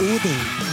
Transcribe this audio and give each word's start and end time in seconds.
Odin. 0.00 0.60
Thank 0.60 0.69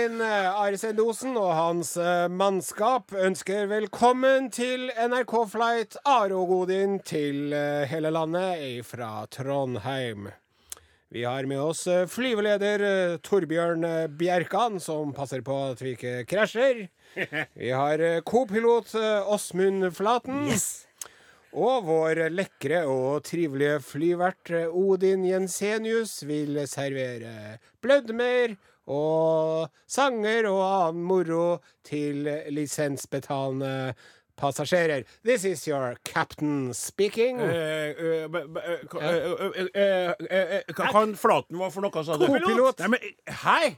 Kaptein 0.00 0.20
eh, 0.24 0.60
Arsen 0.60 1.34
og 1.36 1.50
hans 1.52 1.90
eh, 2.00 2.26
mannskap 2.32 3.12
ønsker 3.12 3.66
velkommen 3.68 4.46
til 4.48 4.86
NRK 4.96 5.34
Flight 5.52 5.98
Are 6.08 6.32
og 6.38 6.48
Godin 6.48 6.94
til 7.04 7.52
eh, 7.52 7.84
hele 7.90 8.08
landet 8.08 8.80
fra 8.88 9.26
Trondheim. 9.28 10.30
Vi 11.12 11.26
har 11.28 11.44
med 11.44 11.60
oss 11.60 11.84
flyveleder 12.08 13.18
Torbjørn 13.20 13.84
Bjerkan, 14.16 14.80
som 14.80 15.12
passer 15.12 15.44
på 15.44 15.58
at 15.66 15.84
vi 15.84 15.92
ikke 15.98 16.24
krasjer. 16.30 16.86
Vi 17.60 17.68
har 17.68 18.00
kopilot 18.24 18.94
eh, 18.96 19.28
Åsmund 19.34 19.90
Flaten. 19.92 20.48
Og 21.52 21.84
vår 21.84 22.30
lekre 22.32 22.86
og 22.88 23.20
trivelige 23.28 23.82
flyvert 23.84 24.54
Odin 24.70 25.28
Jensenius 25.28 26.22
vil 26.24 26.62
servere 26.70 27.58
blødmer 27.82 28.56
og 28.90 29.68
sanger 29.86 30.48
og 30.50 30.62
annen 30.66 31.04
moro 31.06 31.44
til 31.86 32.26
lisensbetalende 32.50 33.94
passasjerer. 34.40 35.04
This 35.24 35.44
is 35.44 35.66
your 35.68 35.96
captain 36.04 36.72
speaking. 36.74 37.40
Eh, 37.40 37.50
eh, 37.50 38.24
eh, 38.24 38.24
eh, 38.24 38.80
eh, 39.00 39.68
eh, 39.74 40.14
eh, 40.30 40.56
eh, 40.56 40.74
kan 40.74 41.14
Flaten 41.16 41.60
var 41.60 41.70
for 41.74 41.84
noe, 41.84 42.04
sa 42.04 42.16
du? 42.16 42.26
Kopilot. 42.26 42.80
Men 42.88 43.04
hei! 43.44 43.76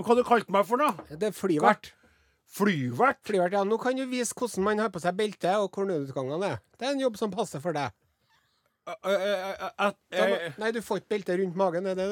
Hva 0.00 0.16
du 0.16 0.22
kalte 0.24 0.52
meg 0.52 0.66
for 0.68 0.80
noe? 0.80 1.08
Det 1.12 1.30
er 1.30 1.36
flyvert. 1.36 1.92
Flyvert? 2.50 3.20
Flyvert, 3.26 3.54
ja. 3.54 3.64
Nå 3.68 3.78
kan 3.78 3.98
du 3.98 4.06
vise 4.10 4.34
hvordan 4.34 4.66
man 4.66 4.82
har 4.82 4.90
på 4.92 5.02
seg 5.02 5.18
belte, 5.18 5.52
og 5.60 5.70
hvor 5.74 5.86
nødutgangene 5.86 6.54
er. 6.56 6.62
Det 6.78 6.88
er 6.88 6.96
en 6.96 7.04
jobb 7.04 7.18
som 7.20 7.34
passer 7.34 7.62
for 7.62 7.76
deg. 7.76 7.92
Nei, 10.60 10.70
du 10.72 10.80
får 10.82 11.00
ikke 11.00 11.08
belte 11.14 11.36
rundt 11.40 11.56
magen. 11.56 11.84
Det 11.84 11.92
er 11.92 11.96
det. 11.96 12.08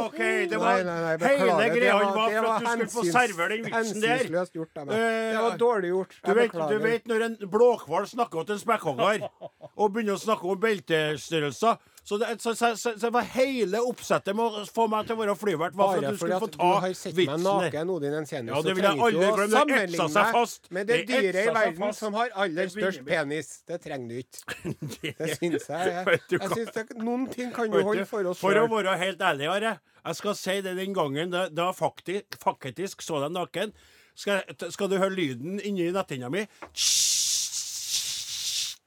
OK, 0.00 0.18
det 0.50 0.58
var 0.60 0.80
Hele 0.80 1.68
greia 1.74 1.94
var- 1.94 2.30
for 2.30 2.50
at 2.50 2.60
du 2.60 2.66
skulle 2.66 2.88
få 2.94 3.04
servere 3.12 3.48
den 3.56 3.64
vitsen 3.64 4.00
der. 4.00 4.24
Eh, 4.24 5.32
Det 5.32 5.42
var 5.42 5.56
dårlig 5.58 5.90
gjort. 5.90 6.14
Du 6.24 6.34
vet, 6.34 6.50
beklager. 6.52 6.68
du 6.70 6.78
vet 6.84 7.06
når 7.06 7.24
en 7.26 7.36
blåhval 7.50 8.06
snakker 8.06 8.46
til 8.46 8.54
en 8.54 8.60
spekkhogger, 8.64 9.28
og 9.76 9.92
begynner 9.92 10.14
å 10.14 10.20
snakke 10.20 10.44
om 10.50 10.58
beltestørrelser 10.60 11.78
så 12.10 12.16
det, 12.18 12.28
så, 12.42 12.54
så, 12.58 12.76
så, 12.76 12.90
det 12.98 13.08
var 13.14 13.26
hele 13.36 13.78
oppsettet 13.86 14.34
med 14.34 14.42
å 14.42 14.62
få 14.74 14.88
meg 14.90 15.06
til 15.06 15.14
å 15.14 15.20
være 15.20 15.34
flyvert 15.38 15.76
var 15.78 15.92
for 15.92 16.06
at 16.08 16.16
du 16.16 16.16
skulle 16.18 16.38
få 16.42 16.48
du 16.50 16.56
har 16.64 16.94
sett 16.98 17.14
vitsen 17.14 17.44
meg 17.44 17.68
naken, 17.68 17.92
Odin 17.94 18.16
Ensenius, 18.18 18.50
Ja, 18.56 18.62
det 18.66 18.72
vil 18.74 18.86
jeg 18.88 19.04
aldri 19.06 19.28
glemme. 19.36 19.60
Det 19.70 19.76
etsa 19.84 20.06
seg 20.16 20.32
fast. 20.34 20.66
med 20.74 20.90
det 20.90 20.96
Det 21.04 21.20
dyret 21.20 21.38
i 21.38 21.52
verden 21.54 21.84
fast. 21.84 22.02
som 22.02 22.16
har 22.18 22.32
aller 22.44 22.72
størst 22.74 23.04
penis. 23.06 23.52
Det 23.70 23.78
trenger 23.84 24.08
du 24.10 24.16
ikke. 24.24 24.72
Det 25.20 25.28
syns 25.36 25.68
jeg. 25.70 25.92
Jeg, 25.94 26.18
jeg 26.34 26.40
synes 26.40 26.56
syns 26.56 26.72
det, 26.80 26.98
noen 26.98 27.28
ting 27.30 27.54
kan 27.54 27.70
du 27.70 27.78
holde 27.78 28.08
for 28.10 28.32
oss 28.32 28.42
for 28.42 28.58
å 28.58 28.66
være 28.74 28.96
helt 29.04 29.22
ærlig, 29.30 29.46
Are, 29.54 29.72
jeg 30.00 30.18
skal 30.18 30.36
si 30.42 30.58
det 30.66 30.74
den 30.80 30.98
gangen 30.98 31.30
da, 31.30 31.44
da 31.46 31.68
faktisk, 31.76 32.40
faktisk 32.42 33.06
så 33.06 33.22
deg 33.22 33.38
naken. 33.38 33.76
Skal, 34.18 34.42
skal 34.74 34.90
du 34.90 34.98
høre 34.98 35.14
lyden 35.14 35.62
inni 35.62 35.86
netthinna 35.94 36.32
mi? 36.34 36.42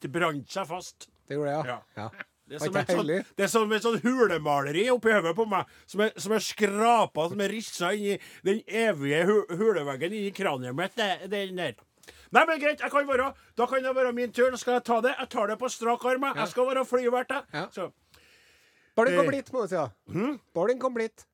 Det 0.03 0.11
brant 0.11 0.51
seg 0.51 0.67
fast. 0.67 1.07
Det 1.23 1.39
gjorde 1.39 1.55
jeg, 1.55 1.71
Ja. 1.71 1.79
ja. 2.03 2.11
Det 2.45 2.57
er, 2.57 2.65
som 2.65 2.75
et 2.75 2.89
sånn, 2.91 3.07
det 3.37 3.43
er 3.45 3.47
som 3.51 3.71
et 3.71 3.85
sånn 3.85 4.01
hulemaleri 4.03 4.81
oppi 4.91 5.13
hodet 5.15 5.31
på 5.37 5.45
meg, 5.47 5.69
som 5.87 6.01
er, 6.03 6.11
som 6.19 6.33
er 6.35 6.43
skrapa, 6.43 7.29
som 7.31 7.39
er 7.45 7.53
rissa 7.55 7.93
inn 7.95 8.03
i 8.13 8.17
den 8.43 8.59
evige 8.67 9.21
hu 9.29 9.35
huleveggen 9.57 10.11
inni 10.17 10.33
kraniet 10.35 10.75
mitt. 10.75 10.95
Det, 10.99 11.29
den 11.31 11.55
der. 11.61 11.75
Nei, 12.33 12.43
men 12.49 12.59
greit, 12.59 12.81
jeg 12.83 12.91
kan 12.91 13.07
være, 13.07 13.29
da 13.55 13.65
kan 13.69 13.83
det 13.85 13.95
være 13.95 14.11
min 14.17 14.31
tur. 14.35 14.49
Da 14.51 14.57
skal 14.59 14.73
jeg 14.79 14.83
ta 14.89 14.99
det. 15.05 15.15
Jeg 15.19 15.29
tar 15.29 15.47
det 15.53 15.57
på 15.61 15.69
strak 15.71 16.03
arm. 16.09 16.25
jeg. 16.35 16.47
Skal 16.51 16.67
være 16.67 16.83
flyvert, 16.89 17.29
jeg. 17.31 17.43
Ja. 17.53 17.67
Så, 17.71 17.91
Boarding 18.95 19.15
Eh, 19.15 19.21
complete, 19.23 19.53
må 19.53 19.61
du 19.63 19.67
si. 19.71 19.75
da. 19.75 19.87
hm? 20.11 20.39
Boarding 20.53 20.79
complete. 20.81 21.25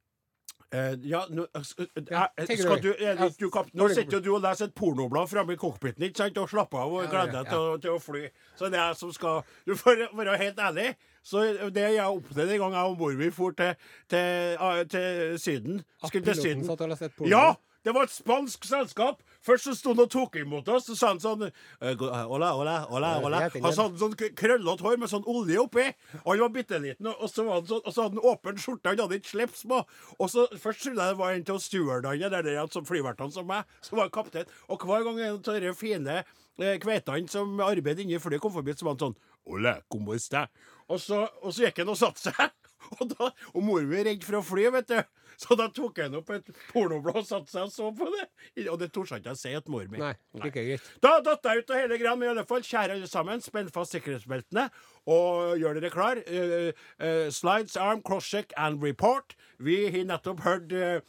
Eh, 0.74 0.96
ja, 1.10 1.22
nå, 1.30 1.46
eh, 1.56 1.62
eh, 1.62 2.56
skal 2.58 2.82
du, 2.84 2.90
er 2.94 3.16
det 3.20 3.30
du 3.40 3.50
kap, 3.54 3.70
Nå 3.74 3.88
sitter 3.94 4.18
jo 4.18 4.24
du 4.26 4.32
og 4.36 4.42
leser 4.44 4.70
et 4.70 4.76
pornoblad 4.76 5.30
framme 5.32 5.56
i 5.56 5.60
cockpiten 5.60 6.06
ikke 6.08 6.24
sant, 6.24 6.42
og 6.42 6.50
slapper 6.52 6.84
av 6.84 6.98
og 6.98 7.08
gleder 7.12 7.34
deg 7.38 7.54
til, 7.54 7.80
til 7.86 7.96
å 7.96 8.02
fly. 8.04 8.26
Så 8.60 8.70
det 8.70 8.80
er 8.80 8.92
jeg 8.92 9.00
som 9.02 9.14
skal 9.16 9.42
Du 9.68 9.76
får 9.80 10.06
være 10.18 10.38
helt 10.42 10.60
ærlig. 10.60 10.92
Så 11.26 11.44
det 11.76 11.88
jeg 11.94 12.06
opplevde 12.06 12.56
en 12.56 12.62
gang 12.64 12.78
jeg 12.78 12.92
og 12.94 13.02
mor 13.02 13.18
mi 13.20 13.32
dro 13.36 13.50
til, 13.52 13.90
til, 14.10 14.56
ah, 14.60 14.84
til 14.88 15.40
Syden 15.40 15.82
At 16.04 16.14
Skulle 16.14 16.34
til 16.34 16.42
Syden. 16.42 17.28
Ja! 17.28 17.50
Det 17.86 17.94
var 17.96 18.04
et 18.04 18.12
spansk 18.12 18.66
selskap. 18.68 19.22
Først 19.46 19.70
så 19.70 19.74
sto 19.78 19.94
han 19.94 20.02
og 20.04 20.10
tok 20.12 20.36
imot 20.42 20.68
oss. 20.74 20.88
Så 20.90 20.98
sa 21.00 21.12
han 21.14 21.22
sånn 21.24 21.46
Ola, 21.48 22.26
ola, 22.28 22.50
ola, 22.56 22.82
ola. 22.92 23.14
Han 23.22 23.64
Han 23.64 23.78
hadde 23.78 24.02
sånn 24.02 24.16
krøllete 24.36 24.84
hår 24.86 24.98
med 25.00 25.12
sånn 25.12 25.28
olje 25.30 25.62
oppi. 25.62 25.86
Og 26.26 26.34
han 26.34 26.44
var 26.44 26.54
bitte 26.58 26.80
liten. 26.84 27.08
Og 27.14 27.30
så 27.30 27.46
sånn, 27.46 27.52
og 27.80 27.92
så 27.94 28.04
hadde 28.04 28.20
han 28.20 28.26
åpen 28.34 28.60
skjorte. 28.60 28.92
Han 28.92 29.04
hadde 29.06 29.20
ikke 29.22 29.34
slips 29.34 29.64
på. 29.70 29.82
Og 30.20 30.30
så 30.32 30.48
Først 30.60 30.84
trodde 30.84 31.06
jeg 31.06 31.16
det 31.16 31.22
var 31.22 31.34
en 31.38 31.48
av 31.56 31.62
stewardene 31.64 32.30
der, 32.36 32.44
der 32.44 32.72
som 32.74 32.86
flyvertene 32.88 33.32
som 33.32 33.48
meg, 33.48 33.66
som 33.86 33.98
var 34.02 34.12
kaptein. 34.14 34.50
Og 34.68 34.84
hver 34.84 35.08
gang 35.08 35.20
en 35.20 35.40
av 35.40 35.62
de 35.64 35.74
fine 35.78 36.20
eh, 36.20 36.78
kveitene 36.84 37.32
som 37.32 37.60
arbeider 37.64 38.04
inni 38.04 38.20
flyet, 38.20 38.42
kom 38.44 38.54
forbi, 38.54 38.76
så 38.76 38.88
var 38.88 38.98
han 38.98 39.06
sånn 39.08 39.20
«Ola, 39.50 39.80
como 39.90 40.14
está? 40.14 40.48
Og 40.90 41.00
så, 41.02 41.24
og 41.42 41.54
så 41.56 41.64
gikk 41.66 41.80
han 41.82 41.94
og 41.94 41.98
satte 41.98 42.28
seg. 42.28 42.52
Og, 42.98 43.06
da, 43.12 43.30
og 43.54 43.64
mor 43.64 43.86
mi 43.86 44.00
er 44.00 44.08
redd 44.10 44.24
for 44.26 44.40
å 44.40 44.44
fly, 44.46 44.66
vet 44.74 44.90
du. 44.90 45.00
Så 45.40 45.56
da 45.56 45.70
tok 45.72 46.02
han 46.02 46.18
opp 46.20 46.32
et 46.36 46.50
pornoblad 46.72 47.22
og 47.22 47.28
satte 47.28 47.52
seg 47.52 47.68
og 47.68 47.72
så 47.72 47.92
på 47.96 48.08
det. 48.16 48.26
Og 48.66 48.80
det 48.82 48.90
torde 48.96 49.20
ikke 49.20 49.32
jeg 49.32 49.40
si 49.40 49.54
til 49.54 49.72
mor 49.72 49.86
mi. 49.92 50.02
Nei, 50.02 50.12
ikke 50.40 50.52
greit. 50.56 50.90
Da 51.04 51.14
datt 51.24 51.46
jeg 51.48 51.64
ut 51.64 51.72
av 51.76 51.80
hele 51.80 52.00
greia, 52.02 52.16
men 52.18 52.28
i 52.28 52.32
alle 52.34 52.46
fall, 52.50 52.66
kjære 52.66 52.98
alle 52.98 53.08
sammen, 53.12 53.44
spenn 53.46 53.72
fast 53.72 53.96
sikkerhetsbeltene 53.96 54.68
og 55.10 55.56
gjør 55.62 55.80
dere 55.80 55.94
klar. 55.94 56.20
Uh, 56.28 56.72
uh, 57.00 57.30
slides, 57.34 57.78
arm, 57.80 58.04
crosscheck 58.06 58.52
and 58.58 58.84
report. 58.84 59.38
Vi 59.64 59.86
har 59.94 60.10
nettopp 60.10 60.44
hørt 60.48 60.76
uh, 60.76 61.00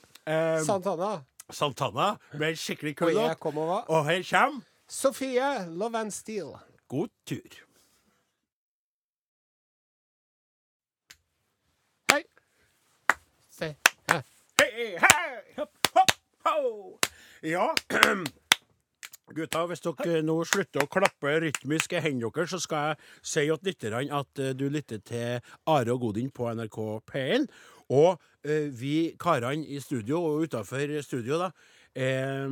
Santana. 0.67 1.21
Santana 1.51 2.13
med 2.33 2.53
en 2.53 2.57
skikkelig 2.57 2.95
jeg 2.95 3.37
over. 3.43 3.85
Og 3.89 4.05
her 4.07 4.23
kommer 4.31 4.61
Sofie, 4.91 5.67
Love 5.69 5.99
and 5.99 6.11
Steel. 6.11 6.59
God 6.89 7.09
tur. 7.27 7.51
Hei. 12.13 12.23
Se. 13.51 13.77
Ja. 14.09 14.23
Hopp, 14.81 15.89
hopp, 15.95 16.13
ho. 16.47 16.99
Ja, 17.45 17.67
gutta, 19.37 19.65
hvis 19.69 19.83
dere 19.85 20.23
nå 20.25 20.39
slutter 20.49 20.87
å 20.87 20.89
klappe 20.89 21.35
rytmisk 21.45 21.93
i 21.93 22.01
hendene 22.01 22.31
deres, 22.33 22.55
så 22.55 22.61
skal 22.63 22.87
jeg 22.89 23.01
si 23.21 23.45
til 23.45 23.69
lytterne 23.69 24.21
at 24.21 24.41
eh, 24.41 24.55
du 24.57 24.71
lytter 24.73 25.03
til 25.05 25.53
Are 25.69 25.93
og 25.93 26.01
Godin 26.07 26.33
på 26.33 26.49
NRK 26.57 26.79
P1. 27.13 27.45
Og 27.93 28.17
eh, 28.41 28.71
vi 28.73 29.13
karene 29.21 29.69
i 29.69 29.83
studio, 29.85 30.23
og 30.25 30.49
utafor 30.49 30.97
studio, 31.05 31.43
da, 31.45 31.51
er 31.95 32.49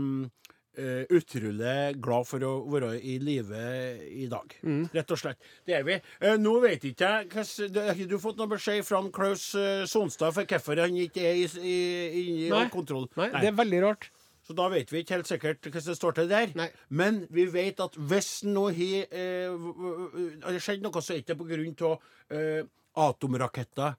eh, 0.79 1.03
utrolig 1.15 1.99
glad 2.03 2.29
for 2.29 2.47
å 2.47 2.53
være 2.71 2.95
i 2.99 3.19
live 3.23 3.65
i 4.09 4.29
dag. 4.31 4.55
Rett 4.95 5.15
og 5.15 5.21
slett. 5.21 5.51
Det 5.67 5.77
er 5.79 5.85
vi. 5.87 5.99
Uh, 6.23 6.37
nå 6.41 6.55
vet 6.65 6.87
ikke 6.89 7.09
jeg 7.09 7.29
Har 7.35 7.93
ikke 7.95 8.09
du 8.11 8.19
fått 8.23 8.39
noe 8.41 8.51
beskjed 8.55 8.87
fra 8.87 9.03
Klaus 9.15 9.51
uh, 9.59 9.85
Sonstad 9.89 10.35
for 10.37 10.49
hvorfor 10.49 10.81
han 10.85 10.97
ikke 10.99 11.27
er 11.27 11.43
i, 11.43 11.45
i, 11.59 11.75
i, 11.75 12.25
i 12.47 12.49
Nei. 12.53 12.65
kontroll? 12.73 13.09
Nei, 13.19 13.31
det 13.37 13.53
er 13.53 13.59
veldig 13.59 13.85
rart. 13.85 14.11
Så 14.49 14.55
da 14.57 14.65
vet 14.73 14.89
vi 14.89 15.03
ikke 15.03 15.19
helt 15.19 15.29
sikkert 15.29 15.67
hvordan 15.69 15.87
det 15.91 15.95
står 15.99 16.15
til 16.17 16.29
der. 16.31 16.53
Nei. 16.57 16.71
Men 16.89 17.21
vi 17.29 17.45
vet 17.53 17.83
at 17.85 17.97
hvis 18.01 18.31
nå 18.49 18.71
har 18.73 19.11
eh, 19.13 20.55
skjedd 20.57 20.87
noe, 20.87 21.03
så 21.05 21.13
er 21.13 21.21
det 21.21 21.35
ikke 21.37 21.49
grunn 21.51 21.75
av 21.85 22.07
eh, 22.33 22.63
atomraketter 22.97 23.99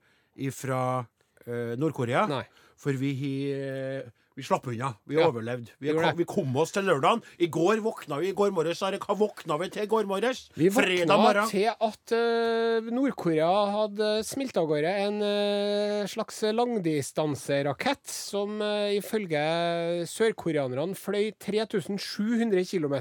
fra 0.57 0.79
eh, 1.45 1.75
Nord-Korea. 1.77 2.25
For 2.81 2.97
vi 2.97 3.13
har 3.21 4.09
Vi 4.39 4.45
slapp 4.47 4.67
unna. 4.71 4.93
Vi 5.03 5.17
Ja. 5.17 5.27
overlevde. 5.27 5.73
Vi, 5.83 5.91
kom, 5.91 6.05
vi 6.15 6.23
kom 6.23 6.55
oss 6.61 6.71
til 6.71 6.85
lørdagen. 6.87 7.19
I 7.43 7.47
går 7.51 7.81
våkna 7.83 8.19
vi 8.21 8.29
i 8.29 8.35
går 8.37 8.53
morges. 8.55 8.79
Are, 8.87 8.95
Hva 8.97 9.15
våkna 9.19 9.57
vi 9.59 9.67
til 9.73 9.83
i 9.83 9.89
går 9.91 10.05
morges? 10.07 10.45
Vi 10.55 10.69
våkna 10.71 11.17
morgen. 11.19 11.49
til 11.51 11.67
at 11.67 12.13
uh, 12.15 12.87
Nord-Korea 12.87 13.49
hadde 13.73 14.23
smilt 14.23 14.55
av 14.61 14.69
gårde 14.71 14.93
en 15.03 15.19
uh, 15.19 16.07
slags 16.07 16.39
langdistanserakett 16.55 18.07
som 18.07 18.61
uh, 18.63 18.87
ifølge 18.95 19.43
sørkoreanerne 20.07 20.95
fløy 20.95 21.33
3700 21.35 22.63
km. 22.71 22.95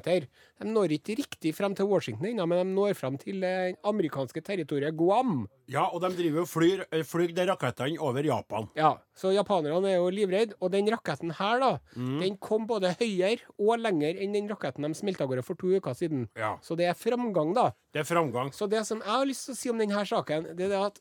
De 0.60 0.66
når 0.66 0.90
ikke 0.96 1.14
riktig 1.20 1.52
frem 1.55 1.75
til 1.78 1.87
Washington 1.87 2.26
ennå, 2.32 2.46
men 2.49 2.58
de 2.66 2.75
når 2.75 2.94
frem 2.99 3.16
til 3.19 3.40
det 3.40 3.76
amerikanske 3.87 4.43
territoriet 4.43 4.96
Guam. 4.99 5.46
Ja, 5.70 5.84
og 5.93 6.00
de 6.02 6.08
driver 6.16 6.40
og 6.43 6.49
flyr, 6.50 6.84
eh, 6.90 7.02
flyr 7.06 7.32
de 7.34 7.44
rakettene 7.46 7.99
over 8.00 8.22
Japan. 8.26 8.69
Ja, 8.75 8.96
Så 9.14 9.31
japanerne 9.34 9.87
er 9.93 9.96
jo 9.96 10.10
livredde. 10.10 10.55
Og 10.60 10.70
den 10.72 10.87
raketten 10.88 11.31
her, 11.38 11.58
da, 11.60 11.78
Mm. 11.96 12.20
den 12.20 12.37
kom 12.38 12.66
både 12.66 12.94
høyere 12.99 13.40
og 13.58 13.78
lenger 13.78 14.14
enn 14.20 14.32
den 14.32 14.49
raketten 14.49 14.82
de 14.82 14.94
smilte 14.94 15.20
av 15.22 15.28
gårde 15.28 15.44
for 15.44 15.55
to 15.55 15.69
uker 15.78 15.94
siden. 15.94 16.28
Ja. 16.37 16.56
Så 16.62 16.76
det 16.76 16.87
er 16.87 16.94
framgang, 16.94 17.55
da. 17.55 17.70
Det 17.93 18.00
er 18.00 18.14
framgang. 18.14 18.50
Så 18.52 18.69
det 18.69 18.84
som 18.87 18.99
jeg 18.99 19.06
har 19.08 19.25
lyst 19.26 19.44
til 19.46 19.55
å 19.55 19.56
si 19.56 19.70
om 19.70 19.78
denne 19.78 20.06
saken, 20.06 20.56
det 20.56 20.70
er 20.72 20.87
at 20.87 20.99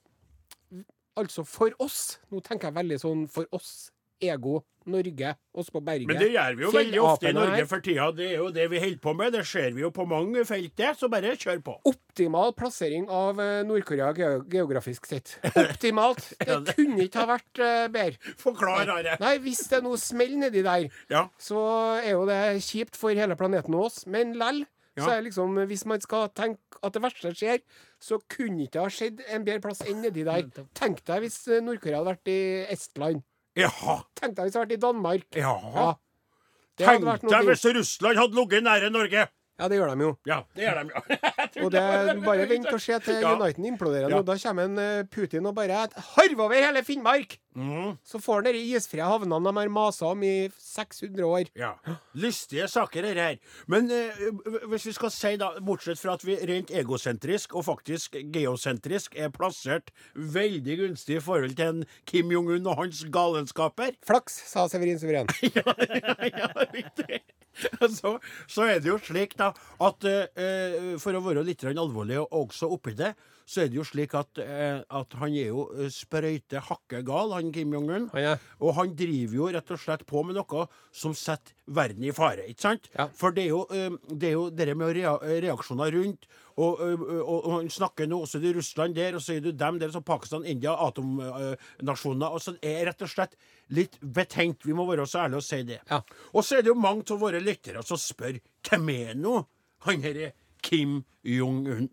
Altså, 1.17 1.43
for 1.47 1.71
oss 1.79 2.19
Nå 2.31 2.41
tenker 2.45 2.69
jeg 2.69 2.75
veldig 2.75 2.99
sånn 3.01 3.27
for 3.27 3.45
oss, 3.51 3.89
ego, 4.21 4.63
Norge, 4.87 5.33
oss 5.59 5.67
på 5.69 5.81
berget. 5.83 6.07
Men 6.07 6.15
det 6.21 6.29
gjør 6.31 6.53
vi 6.55 6.63
jo 6.63 6.69
veldig 6.71 6.99
ofte 7.03 7.27
i 7.27 7.33
Norge 7.35 7.55
her. 7.57 7.65
for 7.67 7.81
tida. 7.83 8.05
Det 8.15 8.27
er 8.31 8.37
jo 8.39 8.45
det 8.55 8.69
vi 8.71 8.79
holder 8.79 9.01
på 9.03 9.13
med. 9.19 9.33
Det 9.35 9.41
ser 9.45 9.73
vi 9.75 9.81
jo 9.83 9.89
på 9.91 10.05
mange 10.07 10.45
felt. 10.47 10.79
Så 10.95 11.09
bare 11.11 11.33
kjør 11.35 11.59
på. 11.65 11.73
Optimal 11.91 12.53
plassering 12.55 13.09
av 13.11 13.41
eh, 13.43 13.63
Nord-Korea 13.67 14.13
geografisk 14.47 15.05
sett. 15.11 15.33
Optimalt! 15.59 16.23
Det 16.39 16.55
det- 16.69 16.77
kunne 16.79 17.03
ikke 17.03 17.19
ha 17.25 17.27
vært 17.33 17.59
eh, 17.59 17.89
bedre. 17.91 18.33
Forklar, 18.39 18.87
Are. 18.95 19.17
Nei, 19.19 19.33
hvis 19.43 19.65
det 19.73 19.83
nå 19.83 19.91
smeller 19.99 20.45
nedi 20.47 20.63
der, 20.63 20.87
Ja. 21.11 21.25
så 21.37 21.59
er 21.99 22.13
jo 22.15 22.23
det 22.31 22.41
kjipt 22.63 22.95
for 22.95 23.11
hele 23.11 23.35
planeten 23.35 23.75
og 23.75 23.89
oss. 23.89 24.05
Men 24.07 24.37
lell, 24.39 24.63
så 24.97 25.11
er 25.13 25.21
liksom 25.27 25.51
Hvis 25.69 25.83
man 25.85 25.99
skal 26.01 26.29
tenke 26.33 26.79
at 26.81 26.93
det 26.95 27.01
verste 27.03 27.29
skjer, 27.35 27.59
så 28.01 28.17
kunne 28.31 28.63
ikke 28.63 28.79
det 28.79 28.81
ha 28.81 28.89
skjedd 28.89 29.19
en 29.35 29.43
bedre 29.45 29.61
plass 29.67 29.83
enn 29.85 29.99
nedi 30.01 30.23
der. 30.25 30.47
Tenk 30.73 31.03
deg 31.05 31.25
hvis 31.27 31.43
eh, 31.51 31.59
Nord-Korea 31.61 31.99
hadde 31.99 32.13
vært 32.15 32.31
i 32.31 32.39
Estland. 32.71 33.21
Jaha. 33.57 33.95
Tenk 34.19 34.35
deg 34.37 34.47
hvis 34.47 34.53
det 34.53 34.59
hadde 34.59 34.67
vært 34.67 34.77
i 34.77 34.81
Danmark. 34.83 35.25
Jaha. 35.35 35.73
Ja. 35.77 35.89
Det 36.77 36.85
hadde 36.87 37.17
Tenk 37.17 37.31
deg 37.33 37.49
hvis 37.51 37.65
Russland 37.79 38.21
hadde 38.21 38.37
ligget 38.37 38.65
nære 38.67 38.91
Norge! 38.93 39.27
Ja, 39.57 39.67
det 39.71 39.79
gjør 39.79 39.89
de 39.95 40.03
jo. 40.05 40.11
Ja, 40.29 40.43
det 40.55 40.67
gjør 40.67 40.83
de, 40.83 40.91
ja. 40.93 41.01
Og 41.65 41.71
det 41.73 41.81
er 41.81 42.19
bare 42.21 42.43
vent 42.49 42.67
og 42.69 42.81
se 42.83 42.99
til 43.01 43.21
Ja. 43.23 43.31
Uniten 43.39 43.65
imploderer 43.65 44.09
Ja. 44.11 44.17
nå. 44.19 44.23
Da 44.27 44.35
kommer 44.37 44.67
en 44.69 44.77
eh, 44.77 45.03
Putin 45.09 45.45
og 45.49 45.55
bare 45.57 45.87
harver 46.13 46.43
over 46.45 46.53
hele 46.61 46.83
Finnmark! 46.85 47.39
Mm, 47.57 47.95
Så 48.05 48.19
får 48.21 48.43
han 48.43 48.53
de 48.53 48.59
isfrie 48.75 49.01
havnene 49.01 49.39
de 49.49 49.53
har 49.57 49.69
masa 49.73 50.05
om 50.11 50.21
i 50.21 50.47
600 50.61 51.25
år. 51.25 51.47
ja. 51.57 51.71
Lystige 52.13 52.67
saker, 52.69 53.01
dette 53.01 53.23
her. 53.23 53.39
Men 53.67 53.89
eh, 53.89 54.13
hvis 54.69 54.85
vi 54.85 54.93
skal 54.93 55.09
si, 55.11 55.31
da, 55.41 55.49
bortsett 55.65 55.97
fra 55.97 56.13
at 56.13 56.25
vi 56.27 56.35
rent 56.45 56.69
egosentrisk 56.69 57.55
og 57.57 57.65
faktisk 57.65 58.19
geosentrisk 58.33 59.15
er 59.17 59.29
plassert 59.33 59.89
veldig 60.13 60.77
gunstig 60.83 61.17
i 61.17 61.23
forhold 61.23 61.55
til 61.57 61.65
en 61.71 61.81
Kim 62.05 62.29
Jong-un 62.31 62.67
og 62.69 62.77
hans 62.83 63.01
galenskaper 63.09 63.97
Flaks, 64.05 64.37
sa 64.53 64.67
Severin 64.69 64.99
Suveren. 65.01 65.25
ja, 65.41 66.53
riktig. 66.73 67.23
Så, 67.97 68.17
så 68.49 68.67
er 68.67 68.81
det 68.83 68.91
jo 68.91 68.99
slik, 69.01 69.35
da, 69.39 69.51
at 69.83 70.07
uh, 70.07 70.93
for 71.01 71.17
å 71.17 71.23
være 71.25 71.45
litt 71.47 71.65
alvorlig 71.67 72.19
og 72.21 72.35
også 72.43 72.69
oppi 72.73 72.93
det, 72.97 73.13
så 73.47 73.63
er 73.63 73.69
det 73.71 73.77
jo 73.79 73.85
slik 73.87 74.11
at, 74.17 74.39
eh, 74.43 74.81
at 74.83 75.13
han 75.21 75.31
er 75.31 75.53
jo 75.53 75.67
eh, 75.71 75.87
sprøyte 75.93 76.59
hakke 76.67 76.99
gal, 77.07 77.31
han 77.31 77.53
Kim 77.55 77.71
Jong-un. 77.71 78.09
Er. 78.19 78.41
Og 78.59 78.75
han 78.75 78.91
driver 78.99 79.37
jo 79.37 79.47
rett 79.55 79.71
og 79.71 79.79
slett 79.79 80.03
på 80.09 80.23
med 80.27 80.35
noe 80.35 80.65
som 80.91 81.15
setter 81.15 81.55
verden 81.71 82.03
i 82.03 82.11
fare, 82.15 82.43
ikke 82.51 82.65
sant? 82.65 82.89
Ja. 82.97 83.07
For 83.15 83.31
det 83.35 83.45
er 83.45 83.53
jo 83.53 83.61
eh, 83.71 83.95
det, 84.11 84.33
er 84.33 84.35
jo 84.35 84.49
det 84.51 84.67
med 84.75 84.99
reaksjoner 84.99 85.95
rundt, 85.95 86.27
og, 86.57 86.81
og, 86.81 87.31
og 87.37 87.51
han 87.53 87.67
snakker 87.71 88.09
nå 88.09 88.19
også 88.25 88.41
i 88.41 88.51
Russland 88.57 88.97
der, 88.97 89.15
og 89.15 89.23
så 89.23 89.35
er 89.37 89.43
det 89.45 89.55
dem 89.61 89.77
der, 89.79 89.93
så 89.93 90.01
Pakistan, 90.03 90.43
India, 90.43 90.73
atomnasjoner. 90.87 92.33
og 92.33 92.41
så 92.41 92.55
er 92.65 92.87
rett 92.89 93.05
og 93.05 93.11
slett 93.11 93.37
litt 93.77 93.99
betenkt. 94.01 94.65
Vi 94.65 94.75
må 94.75 94.87
være 94.89 95.05
så 95.07 95.23
ærlige 95.23 95.43
og 95.43 95.45
si 95.45 95.61
det. 95.69 95.79
Ja. 95.87 96.01
Og 96.33 96.43
så 96.43 96.57
er 96.57 96.65
det 96.65 96.73
jo 96.73 96.79
mange 96.81 97.05
av 97.13 97.21
våre 97.21 97.39
lyttere 97.43 97.85
som 97.85 98.01
spør 98.01 98.41
hvem 98.67 98.91
er 98.95 99.15
nå 99.15 99.37
han 99.85 100.03
herre 100.03 100.33
Kim 100.65 101.03
Jong-un? 101.23 101.87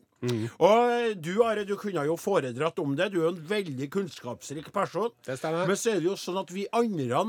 Og 0.58 0.90
eh, 0.90 1.14
du 1.16 1.32
Are, 1.44 1.64
du 1.68 1.74
kunne 1.80 2.04
jo 2.08 2.16
foredratt 2.20 2.78
om 2.82 2.94
det. 2.98 3.10
Du 3.12 3.20
er 3.20 3.28
jo 3.30 3.32
en 3.36 3.48
veldig 3.50 3.90
kunnskapsrik 3.94 4.70
person. 4.74 5.10
Det 5.26 5.38
stemmer. 5.40 5.66
Men 5.68 5.76
så 5.80 5.94
er 5.94 6.00
det 6.00 6.10
jo 6.10 6.16
sånn 6.20 6.40
at 6.42 6.52
vi 6.54 6.66
andre 6.72 7.24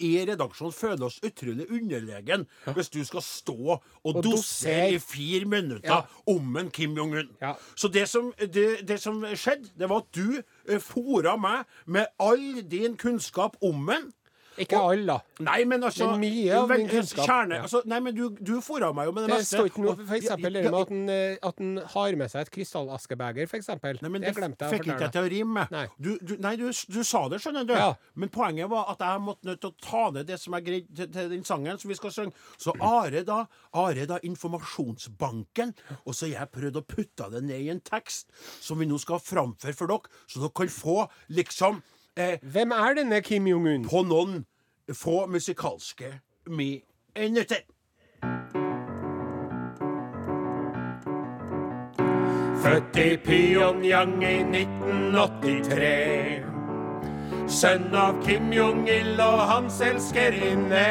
i 0.00 0.12
redaksjonen 0.24 0.72
føler 0.72 1.02
oss 1.04 1.18
utrolig 1.26 1.66
underlegen 1.74 2.46
hvis 2.72 2.88
du 2.94 3.00
skal 3.04 3.20
stå 3.26 3.56
og, 3.74 3.82
Og 4.06 4.20
dosere 4.24 4.36
dosere. 4.38 4.94
i 4.94 4.98
fire 5.02 5.44
minutter 5.50 5.90
Ja. 5.90 5.98
om 6.32 6.56
en 6.56 6.70
Kim 6.70 6.94
Jong-un. 6.96 7.28
Ja. 7.42 7.54
Så 7.76 7.88
det 7.92 8.06
som, 8.08 8.32
det, 8.38 8.86
det 8.88 9.00
som 9.02 9.20
skjedde, 9.34 9.68
det 9.76 9.88
var 9.90 10.04
at 10.06 10.12
du 10.16 10.38
eh, 10.68 10.78
fora 10.80 11.36
meg 11.36 11.66
med 11.86 12.06
all 12.22 12.62
din 12.62 12.96
kunnskap 12.96 13.56
om 13.60 13.90
en. 13.90 14.12
Ikke 14.58 14.76
alle, 14.76 15.06
da. 15.06 15.20
Nei, 15.40 15.64
men 15.64 15.80
altså 15.82 16.10
Men 16.12 16.20
mye 16.20 16.52
av 16.58 16.68
vel- 16.68 16.78
min 16.82 16.88
kunnskap. 16.88 17.24
Kjerne, 17.26 17.54
Ja. 17.56 17.62
altså, 17.62 17.82
nei, 17.86 18.00
men 18.00 18.14
du, 18.14 18.28
du 18.30 18.60
fora 18.60 18.92
meg 18.92 19.06
jo 19.06 19.12
med 19.12 19.24
det, 19.24 19.30
Det 19.30 19.38
meste. 19.38 19.56
står 19.56 19.68
ikke 19.70 19.82
noe 19.84 20.18
eksempel 20.18 20.52
det 20.52 20.64
Ja, 20.64 20.70
med 20.70 20.80
at 20.82 20.88
han, 20.88 21.08
eh, 21.08 21.36
at 21.42 21.92
har 21.94 22.16
med 22.16 22.30
seg 22.30 22.40
et 22.42 22.50
krystallaskebeger, 22.50 23.48
for 23.48 23.56
eksempel. 23.58 23.98
Nei, 24.02 24.08
men 24.10 24.20
det 24.20 24.34
det 24.34 24.36
glemte 24.42 24.58
jeg 24.58 24.68
å 24.68 24.72
fikk 24.76 24.86
ikke 24.92 25.00
jeg 25.06 25.12
til 25.12 25.22
å 25.22 25.30
rime. 25.30 25.68
Nei. 25.70 25.86
Du, 26.00 26.18
du, 26.18 26.36
nei, 26.38 26.56
du, 26.56 26.66
du 26.70 27.02
sa 27.02 27.28
det, 27.28 27.40
skjønner 27.40 27.66
du. 27.66 27.72
Ja. 27.74 27.94
Men 28.14 28.28
poenget 28.28 28.68
var 28.68 28.90
at 28.92 28.98
jeg 28.98 29.20
måtte 29.24 29.44
nødt 29.48 29.60
til 29.60 29.70
å 29.70 29.74
ta 29.80 30.10
ned 30.10 30.26
det 30.26 30.38
som 30.40 30.54
er 30.54 30.60
greit 30.60 30.86
til, 30.94 31.06
til 31.08 31.28
den 31.30 31.44
sangen 31.44 31.78
som 31.80 31.88
vi 31.88 31.94
skal 31.94 32.10
synge. 32.10 32.32
Så 32.58 32.72
Are 32.80 33.24
da, 33.24 33.46
Are 33.74 34.06
da 34.06 34.18
informasjonsbanken, 34.22 35.74
og 36.06 36.14
så 36.14 36.26
har 36.28 36.46
jeg 36.46 36.52
prøvd 36.52 36.76
å 36.80 36.84
putte 36.86 37.30
det 37.32 37.42
ned 37.44 37.60
i 37.66 37.70
en 37.72 37.80
tekst 37.80 38.28
som 38.60 38.78
vi 38.78 38.86
nå 38.86 38.98
skal 39.02 39.18
framføre 39.22 39.74
for 39.76 39.86
dere, 39.92 40.12
så 40.28 40.42
dere 40.42 40.54
kan 40.54 40.72
få 40.72 41.08
liksom 41.30 41.82
eh, 42.16 42.38
Hvem 42.42 42.70
er 42.70 42.94
denne 42.94 43.20
Kim 43.20 43.46
Jong-un? 43.46 43.88
på 43.88 44.02
noen 44.02 44.46
få 44.94 45.26
musikalske 45.26 46.20
minutter. 46.46 47.56
Født 52.62 52.96
i 52.96 53.16
Pyongyang 53.16 54.24
i 54.24 54.42
1983. 54.42 56.44
Sønn 57.48 57.94
av 57.94 58.22
Kim 58.24 58.52
Jong-il 58.54 59.20
og 59.20 59.40
hans 59.50 59.80
elskerinne. 59.82 60.86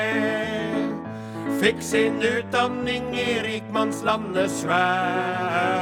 Fikk 1.62 1.82
sin 1.86 2.18
utdanning 2.26 3.14
i 3.16 3.40
rikmannslandet 3.46 4.52
Sveis. 4.52 5.81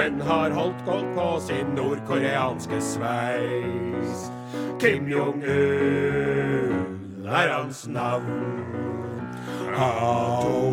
Men 0.00 0.20
har 0.20 0.50
holdt 0.50 0.84
godt 0.86 1.14
på 1.14 1.40
sin 1.40 1.66
nordkoreanske 1.76 2.80
sveis. 2.80 4.32
Kim 4.80 5.08
Jong-un 5.08 5.46
er 7.28 7.48
hans 7.52 7.88
navn. 7.88 8.64
Au. 9.76 10.72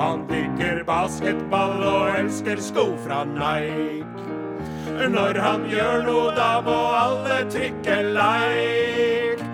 Han 0.00 0.26
digger 0.26 0.82
basketball 0.86 1.84
og 1.86 2.18
elsker 2.18 2.56
sko 2.58 2.96
fra 3.06 3.24
Nike. 3.30 4.02
Når 5.14 5.38
han 5.38 5.68
gjør 5.70 6.02
noe, 6.08 6.34
da 6.34 6.60
må 6.66 6.78
alle 7.04 7.46
trykke 7.46 8.02
like. 8.10 9.44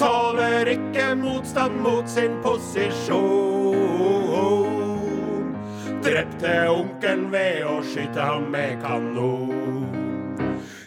Tåler 0.00 0.72
ikke 0.72 1.14
motstand 1.20 1.76
mot 1.84 2.08
sin 2.08 2.40
posisjon. 2.40 3.56
Drepte 6.06 6.68
onkelen 6.70 7.32
ved 7.32 7.64
å 7.66 7.80
skyte 7.82 8.22
ham 8.22 8.44
med 8.52 8.78
kanon. 8.78 9.88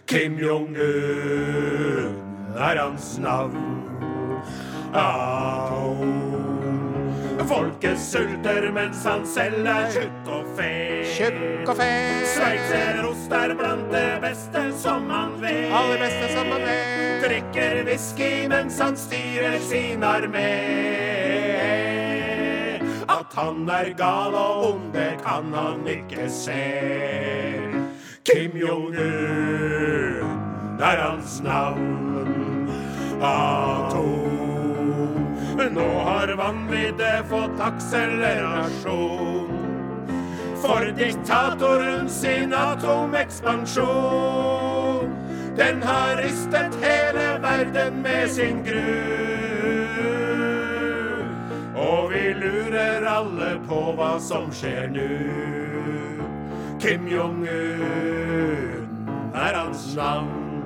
Kim 0.08 0.38
Jong-un 0.40 2.16
er 2.56 2.80
hans 2.80 3.18
navn. 3.20 3.84
Au. 4.96 6.00
Folket 7.50 8.00
sulter 8.00 8.72
mens 8.72 9.04
han 9.10 9.28
selv 9.28 9.68
er 9.68 9.92
tjukk 9.92 10.32
og 10.38 10.48
fet. 10.56 11.12
Tjukk 11.18 11.68
og 11.74 11.78
fet. 11.82 12.28
Sveitserost 12.38 13.36
er 13.42 13.56
blant 13.60 13.92
det 13.92 14.24
beste 14.24 14.66
som 14.80 15.12
han 15.12 15.36
vet. 15.44 15.68
Aller 15.68 16.00
beste 16.00 16.32
som 16.32 16.48
han 16.56 16.64
vet. 16.64 17.28
Drikker 17.28 17.84
whisky 17.90 18.34
mens 18.48 18.80
han 18.80 18.96
styrer 18.96 19.60
sin 19.68 20.00
armé. 20.16 21.19
At 23.30 23.36
han 23.38 23.70
er 23.70 23.94
gal 23.94 24.34
og 24.34 24.74
ond, 24.74 24.90
det 24.94 25.22
kan 25.22 25.54
han 25.54 25.88
ikke 25.88 26.30
se. 26.34 26.66
Kim 28.26 28.58
Jong-un 28.58 30.42
er 30.82 30.98
hans 30.98 31.42
navn. 31.46 32.66
Atom. 33.22 34.10
Nå 35.76 36.00
har 36.08 36.34
vanviddet 36.38 37.26
fått 37.30 37.60
akselerasjon. 37.62 39.50
For 40.64 40.86
diktatoren 40.98 42.10
sin 42.10 42.54
atomekspansjon. 42.54 45.14
Den 45.58 45.84
har 45.84 46.18
ristet 46.24 46.76
hele 46.82 47.42
verden 47.46 48.02
med 48.02 48.30
sin 48.30 48.64
gru. 48.66 49.59
På 53.70 53.94
hva 53.98 54.20
som 54.22 54.52
skjer 54.54 54.90
nu. 54.90 55.10
Kim 56.82 57.08
Jong-un 57.08 58.90
er 59.36 59.54
hans 59.56 59.96
navn. 59.96 60.64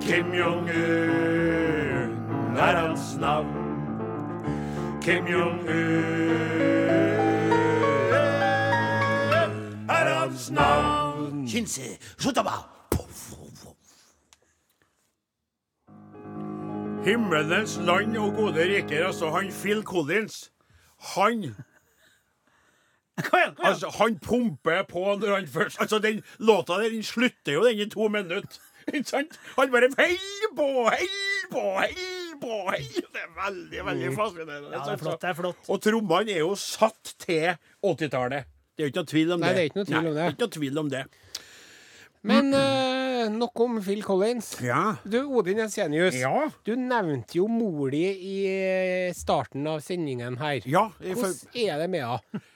Kim 0.00 0.32
Jong-un 0.34 2.14
er 2.56 2.76
hans 2.76 3.16
navn. 3.20 3.54
Kim 5.02 5.26
Jong-un 5.26 5.68
er 9.88 10.14
hans 10.14 10.50
navn. 10.50 11.46
Kinse, 11.48 11.98
shutaba. 12.18 12.50
Himmelens 17.04 17.78
land 17.86 18.16
og 18.16 18.34
gode 18.36 18.64
riker, 18.68 19.06
altså 19.06 19.30
han 19.30 19.50
Phil 19.62 19.82
Collins. 19.82 20.52
Han 21.14 21.54
Altså, 23.68 23.90
han 23.98 24.18
pumper 24.22 24.82
på 24.88 25.04
når 25.18 25.34
han 25.34 25.46
først 25.50 25.80
Altså, 25.82 25.98
den 25.98 26.22
låta 26.38 26.78
der, 26.82 26.90
den 26.94 27.02
slutter 27.02 27.52
jo 27.52 27.64
den 27.66 27.80
i 27.82 27.88
to 27.90 28.08
minutter. 28.08 28.60
Ikke 28.88 29.08
sant? 29.08 29.38
Han 29.56 29.72
bare 29.72 29.90
Hell 29.98 30.52
på, 30.56 30.68
hell 30.88 31.16
på, 31.52 31.64
hell 31.80 32.36
på, 32.40 32.60
hell 32.72 33.02
Det 33.12 33.24
er 33.24 33.32
veldig, 33.36 33.82
veldig 33.90 34.12
fascinerende. 34.16 34.70
Ja, 34.72 34.84
det 34.84 34.94
er 34.94 35.02
flott. 35.02 35.20
det 35.22 35.32
er 35.32 35.40
flott. 35.40 35.68
Og 35.68 35.82
trommene 35.84 36.36
er 36.36 36.44
jo 36.44 36.54
satt 36.58 37.14
til 37.20 37.50
80-tallet. 37.84 38.48
Det 38.78 38.84
er 38.84 38.88
jo 38.88 38.92
ikke 38.92 39.02
noe 39.02 39.10
tvil 39.10 39.34
om 39.34 39.42
Nei, 39.42 39.48
det. 39.48 39.56
det 39.56 39.62
er 39.62 39.70
ikke 39.70 39.80
noe 39.80 39.90
tvil 39.90 39.98
om 39.98 40.12
Nei, 40.12 40.18
det. 40.18 40.28
ikke 40.32 40.44
noe 40.46 40.56
tvil 40.56 40.82
om 40.84 40.92
det. 40.94 41.04
Men 42.28 42.50
uh, 42.54 43.30
nok 43.32 43.60
om 43.62 43.78
Phil 43.82 44.02
Collins. 44.02 44.52
Ja. 44.64 44.82
Du, 45.04 45.18
Odin 45.38 45.60
Jensenius. 45.62 46.16
Ja. 46.18 46.48
Du 46.66 46.74
nevnte 46.78 47.38
jo 47.38 47.48
mor 47.50 47.90
di 47.94 48.04
i 48.06 48.36
eh, 48.50 49.16
starten 49.16 49.66
av 49.70 49.82
sendingen 49.84 50.38
her. 50.40 50.62
Ja, 50.68 50.88
for... 50.98 51.26
Hvordan 51.26 51.60
er 51.64 51.82
det 51.82 51.90
med 51.92 52.06
henne? 52.06 52.46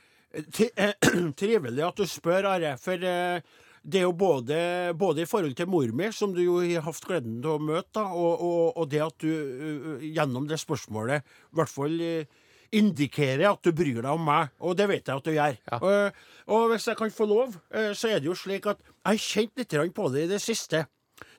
Tri- 0.52 0.72
Trivelig 1.40 1.84
at 1.86 2.00
du 2.00 2.06
spør, 2.08 2.48
Are. 2.54 2.76
For 2.80 3.04
eh, 3.08 3.42
det 3.82 4.00
er 4.00 4.06
jo 4.06 4.14
både, 4.16 4.56
både 4.98 5.24
i 5.24 5.28
forhold 5.28 5.56
til 5.58 5.68
mor 5.70 5.90
mi, 5.96 6.08
som 6.14 6.34
du 6.34 6.42
jo 6.44 6.60
har 6.62 6.86
hatt 6.86 7.02
gleden 7.06 7.40
til 7.42 7.56
å 7.56 7.62
møte, 7.62 7.90
da, 7.98 8.06
og, 8.14 8.44
og, 8.46 8.62
og 8.78 8.88
det 8.92 9.02
at 9.04 9.18
du 9.24 9.28
eh, 9.32 10.06
gjennom 10.12 10.46
det 10.50 10.60
spørsmålet 10.62 11.22
i 11.26 11.58
hvert 11.58 11.72
fall 11.72 11.98
eh, 12.06 12.40
indikerer 12.72 13.50
at 13.50 13.60
du 13.66 13.74
bryr 13.76 14.00
deg 14.00 14.08
om 14.12 14.24
meg. 14.24 14.54
Og 14.64 14.78
det 14.78 14.88
vet 14.88 15.04
jeg 15.04 15.20
at 15.20 15.28
du 15.28 15.34
gjør. 15.34 15.60
Ja. 15.68 15.78
Og, 15.82 16.24
og 16.56 16.66
hvis 16.72 16.88
jeg 16.88 16.98
kan 17.02 17.12
få 17.12 17.28
lov, 17.28 17.58
så 17.68 18.08
er 18.08 18.22
det 18.22 18.30
jo 18.30 18.36
slik 18.38 18.70
at 18.70 18.80
jeg 18.80 19.10
har 19.10 19.20
kjent 19.20 19.60
litt 19.60 19.76
på 19.92 20.08
det 20.14 20.24
i 20.24 20.30
det 20.30 20.40
siste. 20.40 20.86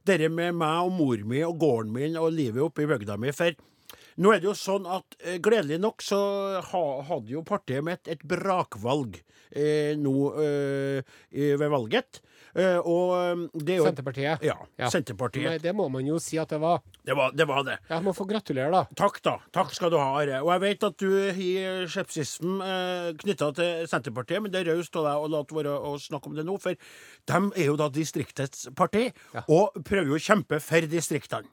Dette 0.06 0.30
med 0.30 0.60
meg 0.60 0.86
og 0.86 0.94
mor 0.94 1.22
mi 1.26 1.42
og 1.48 1.58
gården 1.58 1.94
min 1.96 2.20
og 2.22 2.36
livet 2.36 2.62
oppe 2.62 2.84
i 2.84 2.90
bygda 2.92 3.18
mi. 3.18 3.34
For 3.34 3.56
nå 4.22 4.34
er 4.34 4.42
det 4.44 4.50
jo 4.52 4.56
sånn 4.58 4.86
at 4.90 5.18
eh, 5.24 5.40
gledelig 5.44 5.80
nok 5.82 6.04
så 6.06 6.20
ha, 6.72 6.84
hadde 7.10 7.34
jo 7.34 7.44
partiet 7.48 7.86
mitt 7.86 8.10
et 8.12 8.22
brakvalg 8.28 9.18
eh, 9.52 9.94
nå 10.00 10.14
eh, 10.44 11.16
ved 11.32 11.70
valget. 11.74 12.22
Eh, 12.54 12.78
og 12.78 13.14
eh, 13.18 13.44
det 13.66 13.76
er 13.76 13.80
jo 13.82 13.88
Senterpartiet? 13.88 14.44
Ja. 14.46 14.56
Ja. 14.78 14.90
Senterpartiet. 14.94 15.48
Nei, 15.50 15.58
det 15.64 15.74
må 15.74 15.88
man 15.94 16.06
jo 16.06 16.20
si 16.22 16.38
at 16.42 16.52
det 16.54 16.60
var. 16.62 16.84
Det 17.04 17.16
var 17.18 17.34
det. 17.34 17.48
Var 17.50 17.66
det. 17.68 17.78
Jeg 17.90 18.06
må 18.06 18.14
få 18.16 18.28
gratulere, 18.30 18.70
da. 18.74 18.84
Takk, 18.98 19.18
da. 19.26 19.36
Takk 19.56 19.74
skal 19.74 19.92
du 19.94 19.98
ha, 19.98 20.12
Are. 20.22 20.44
Og 20.46 20.52
jeg 20.54 20.64
vet 20.64 20.86
at 20.88 21.00
du 21.02 21.10
har 21.40 21.90
skepsismen 21.92 22.62
eh, 22.68 23.10
knytta 23.24 23.50
til 23.58 23.90
Senterpartiet, 23.90 24.44
men 24.46 24.54
det 24.54 24.62
er 24.62 24.72
raust 24.76 24.96
av 25.02 25.10
deg 25.10 25.26
å 25.26 25.32
la 25.34 25.44
være 25.54 25.74
å 25.90 25.96
snakke 26.02 26.30
om 26.30 26.38
det 26.38 26.46
nå, 26.48 26.60
for 26.62 26.78
de 26.78 27.42
er 27.58 27.68
jo 27.68 27.76
da 27.80 27.90
distriktets 27.94 28.68
parti, 28.78 29.10
og 29.48 29.76
prøver 29.86 30.14
jo 30.14 30.20
å 30.20 30.24
kjempe 30.24 30.62
for 30.64 30.88
distriktene. 30.90 31.50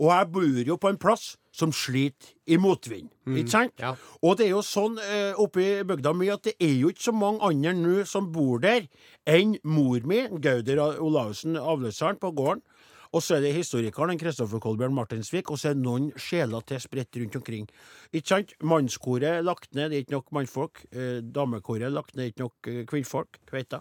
Og 0.00 0.08
jeg 0.10 0.28
bor 0.32 0.60
jo 0.66 0.76
på 0.80 0.88
en 0.88 0.98
plass 1.00 1.34
som 1.52 1.72
sliter 1.74 2.30
i 2.46 2.56
motvind, 2.56 3.10
ikke 3.26 3.50
sant? 3.50 3.72
ja. 3.82 3.92
Og 4.22 4.38
det 4.38 4.46
er 4.46 4.52
jo 4.54 4.62
sånn 4.64 4.96
eh, 5.02 5.34
oppe 5.38 5.60
i 5.64 5.70
bygda 5.86 6.12
mi 6.16 6.30
at 6.32 6.46
det 6.46 6.54
er 6.62 6.76
jo 6.78 6.92
ikke 6.92 7.08
så 7.08 7.14
mange 7.16 7.42
andre 7.44 7.74
nå 7.76 8.04
som 8.08 8.30
bor 8.32 8.62
der, 8.62 8.86
enn 9.28 9.56
mor 9.66 10.00
mi, 10.06 10.22
Gauder 10.40 10.80
Olavsen, 11.02 11.58
avløseren 11.58 12.20
på 12.22 12.32
gården. 12.38 12.62
Og 13.10 13.22
så 13.26 13.36
er 13.36 13.42
det 13.42 13.56
historikeren 13.56 14.18
Kristoffer 14.20 14.60
Kolbjørn 14.62 14.94
Martinsvik, 14.94 15.50
og 15.50 15.58
så 15.58 15.70
er 15.70 15.74
det 15.74 15.82
noen 15.82 16.10
sjeler 16.20 16.62
til 16.62 16.78
spredt 16.82 17.16
rundt 17.18 17.38
omkring. 17.40 17.66
Ikke 18.14 18.30
sant? 18.30 18.52
Mannskoret 18.62 19.26
er 19.26 19.46
lagt 19.46 19.72
ned, 19.74 19.90
det 19.90 19.96
er 19.98 20.04
ikke 20.04 20.14
nok 20.14 20.28
mannfolk. 20.36 20.82
Eh, 20.94 21.18
damekoret 21.26 21.88
er 21.88 21.94
lagt 21.94 22.14
ned, 22.14 22.22
det 22.22 22.28
er 22.28 22.34
ikke 22.34 22.44
nok 22.44 22.68
eh, 22.70 22.84
kvinnfolk. 22.86 23.40
Kveita. 23.50 23.80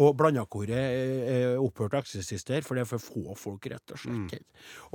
Og 0.00 0.14
blandakoret 0.16 0.72
er, 0.72 1.12
er 1.28 1.60
opphørt 1.60 1.98
å 1.98 2.00
eksistere, 2.00 2.62
for 2.64 2.78
det 2.78 2.86
er 2.86 2.88
for 2.88 3.04
få 3.04 3.36
folk, 3.36 3.68
rett 3.68 3.92
og 3.92 4.00
slett. 4.00 4.46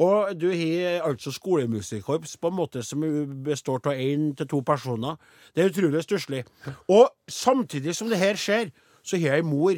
Og 0.01 0.32
du 0.34 0.48
har 0.50 1.06
altså 1.06 1.34
skolemusikkorps 1.36 2.38
på 2.42 2.50
en 2.50 2.58
måte 2.58 2.82
som 2.86 3.06
består 3.46 3.84
av 3.92 4.01
én 4.01 4.32
til 4.39 4.50
to 4.50 4.63
personer. 4.65 5.20
Det 5.54 5.62
er 5.62 5.70
utrolig 5.70 6.01
stusslig. 6.08 6.42
Og 6.89 7.06
samtidig 7.30 7.94
som 7.94 8.10
det 8.10 8.18
her 8.22 8.39
skjer, 8.39 8.74
så 9.06 9.20
har 9.22 9.38
jeg 9.38 9.46
ei 9.46 9.46
mor 9.46 9.77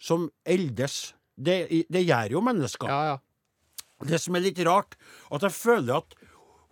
som 0.00 0.30
eldes. 0.48 1.12
Det, 1.36 1.84
det 1.92 2.02
gjør 2.06 2.38
jo 2.38 2.42
mennesker. 2.44 2.88
Ja, 2.88 3.12
ja. 3.12 3.20
Det 4.08 4.20
som 4.20 4.36
er 4.36 4.44
litt 4.44 4.58
rart, 4.66 4.96
at 5.30 5.42
jeg 5.46 5.54
føler 5.56 5.96
at 6.02 6.14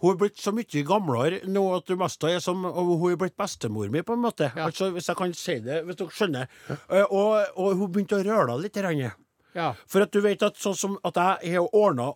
hun 0.00 0.14
er 0.14 0.18
blitt 0.22 0.38
så 0.40 0.52
mye 0.56 0.82
gamlere 0.88 1.42
nå 1.44 1.62
at 1.76 1.86
du 1.90 1.96
mest 2.00 2.24
er 2.24 2.38
som 2.40 2.62
Hun 2.64 3.10
er 3.12 3.18
blitt 3.20 3.36
bestemor 3.36 3.90
mi, 3.92 4.00
på 4.00 4.14
en 4.16 4.22
måte. 4.22 4.48
Ja. 4.56 4.64
Altså, 4.70 4.90
Hvis 4.94 5.08
jeg 5.10 5.16
kan 5.18 5.34
si 5.36 5.58
det, 5.60 5.82
hvis 5.84 5.96
dere 6.00 6.14
skjønner. 6.16 6.48
Eh, 6.88 7.04
Og, 7.10 7.44
og 7.56 7.74
hun 7.76 7.92
begynte 7.92 8.16
å 8.16 8.24
røle 8.24 8.56
litt. 8.62 8.72
grann. 8.74 9.12
ja. 9.54 9.74
For 9.86 10.00
at 10.00 10.10
du 10.12 10.20
vet 10.24 10.42
at 10.42 10.56
sånn 10.56 10.76
som 10.76 10.98
at 11.04 11.14
jeg 11.42 11.52
har 11.58 11.68
ordna 11.74 12.12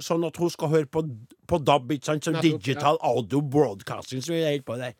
sånn 0.00 0.26
at 0.26 0.36
hun 0.36 0.50
skal 0.50 0.68
høre 0.68 0.86
på, 0.86 1.04
på 1.46 1.58
DAB, 1.62 1.92
ikke 1.92 2.04
sant? 2.04 2.24
Som 2.24 2.34
Nettopp, 2.34 2.62
Digital 2.62 2.98
Audio 3.00 3.40
Broadcasting, 3.42 4.22
som 4.22 4.34
vi 4.34 4.42
er 4.42 4.50
helt 4.56 4.66
på 4.66 4.76
der. 4.76 4.94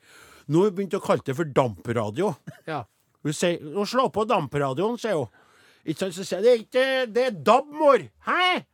Nå 0.47 0.59
har 0.63 0.71
hun 0.71 0.77
begynt 0.77 0.95
å 0.95 1.03
kalle 1.03 1.23
det 1.27 1.35
for 1.37 1.45
dampradio. 1.45 2.37
ja. 2.67 2.85
Hun 3.23 3.33
sier 3.33 3.59
'Slå 3.85 4.09
på 4.13 4.25
dampradioen, 4.25 4.97
sier 4.99 5.19
hun. 5.19 5.29
Ikke 5.85 5.99
sant? 5.99 6.15
Så 6.15 6.25
sier 6.25 6.41
jeg 6.41 6.45
det 6.45 6.53
er 6.53 6.63
ikke 6.65 7.13
Det 7.13 7.25
er 7.27 7.31
DAB, 7.31 7.67
mor. 7.73 7.99
Hæ? 8.25 8.65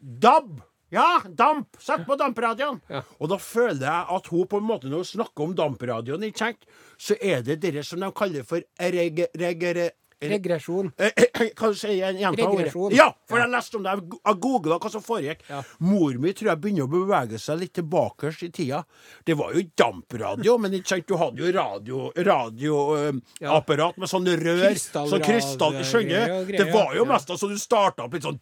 DAB. 0.00 0.58
Ja, 0.90 1.20
damp. 1.38 1.76
Sett 1.78 2.02
på 2.06 2.16
dampradioen. 2.18 2.80
Ja. 2.90 3.04
Og 3.22 3.30
da 3.30 3.38
føler 3.38 3.84
jeg 3.86 4.06
at 4.16 4.30
hun 4.32 4.48
på 4.50 4.58
en 4.58 4.66
måte 4.66 4.90
når 4.90 5.04
hun 5.04 5.10
snakker 5.12 5.46
om 5.46 5.54
dampradioen, 5.58 6.24
ikke 6.26 6.42
sant, 6.42 6.66
så 6.98 7.14
er 7.22 7.44
det 7.46 7.60
det 7.62 7.84
som 7.86 8.02
de 8.02 8.10
kaller 8.10 8.46
for 8.46 8.64
reg... 8.80 9.26
reg, 9.38 9.66
reg 9.78 9.96
Regresjon. 10.20 10.92
Eh, 10.98 11.10
eh, 11.16 11.48
du 11.56 11.74
si 11.74 12.00
en 12.02 12.16
gjenta 12.16 12.48
ordet? 12.48 12.96
Ja, 12.96 13.08
for 13.28 13.38
jeg 13.38 13.48
leste 13.50 13.76
om 13.76 13.82
det. 13.86 13.90
Jeg 13.94 14.08
go- 14.08 14.34
googla 14.40 14.78
hva 14.78 14.90
som 14.90 15.02
foregikk. 15.02 15.40
Ja. 15.48 15.62
Mor 15.80 16.12
mi 16.20 16.32
tror 16.36 16.50
jeg 16.52 16.60
begynner 16.60 16.84
å 16.88 16.90
bevege 16.92 17.38
seg 17.40 17.60
litt 17.60 17.72
tilbake 17.78 18.28
i 18.44 18.50
tida. 18.50 18.84
Det 19.24 19.36
var 19.38 19.52
jo 19.54 19.62
dampradio, 19.76 20.58
men 20.60 20.72
ikke 20.72 20.86
sant, 20.94 21.06
du 21.06 21.16
hadde 21.16 21.38
jo 21.40 21.52
radioapparat 21.52 23.22
Ja. 23.40 23.56
apparat 23.56 23.96
med 23.98 24.08
sånne 24.08 24.36
rør. 24.40 24.76
Sånn 24.76 25.22
krystall, 25.24 25.80
skjønner 25.84 26.46
du? 26.46 26.52
Det 26.56 26.72
var 26.72 26.94
jo 26.94 27.04
mest 27.08 27.28
altså 27.30 27.48
du 27.48 27.56
starta 27.58 28.04
opp 28.04 28.12
litt 28.14 28.22
sånn 28.24 28.38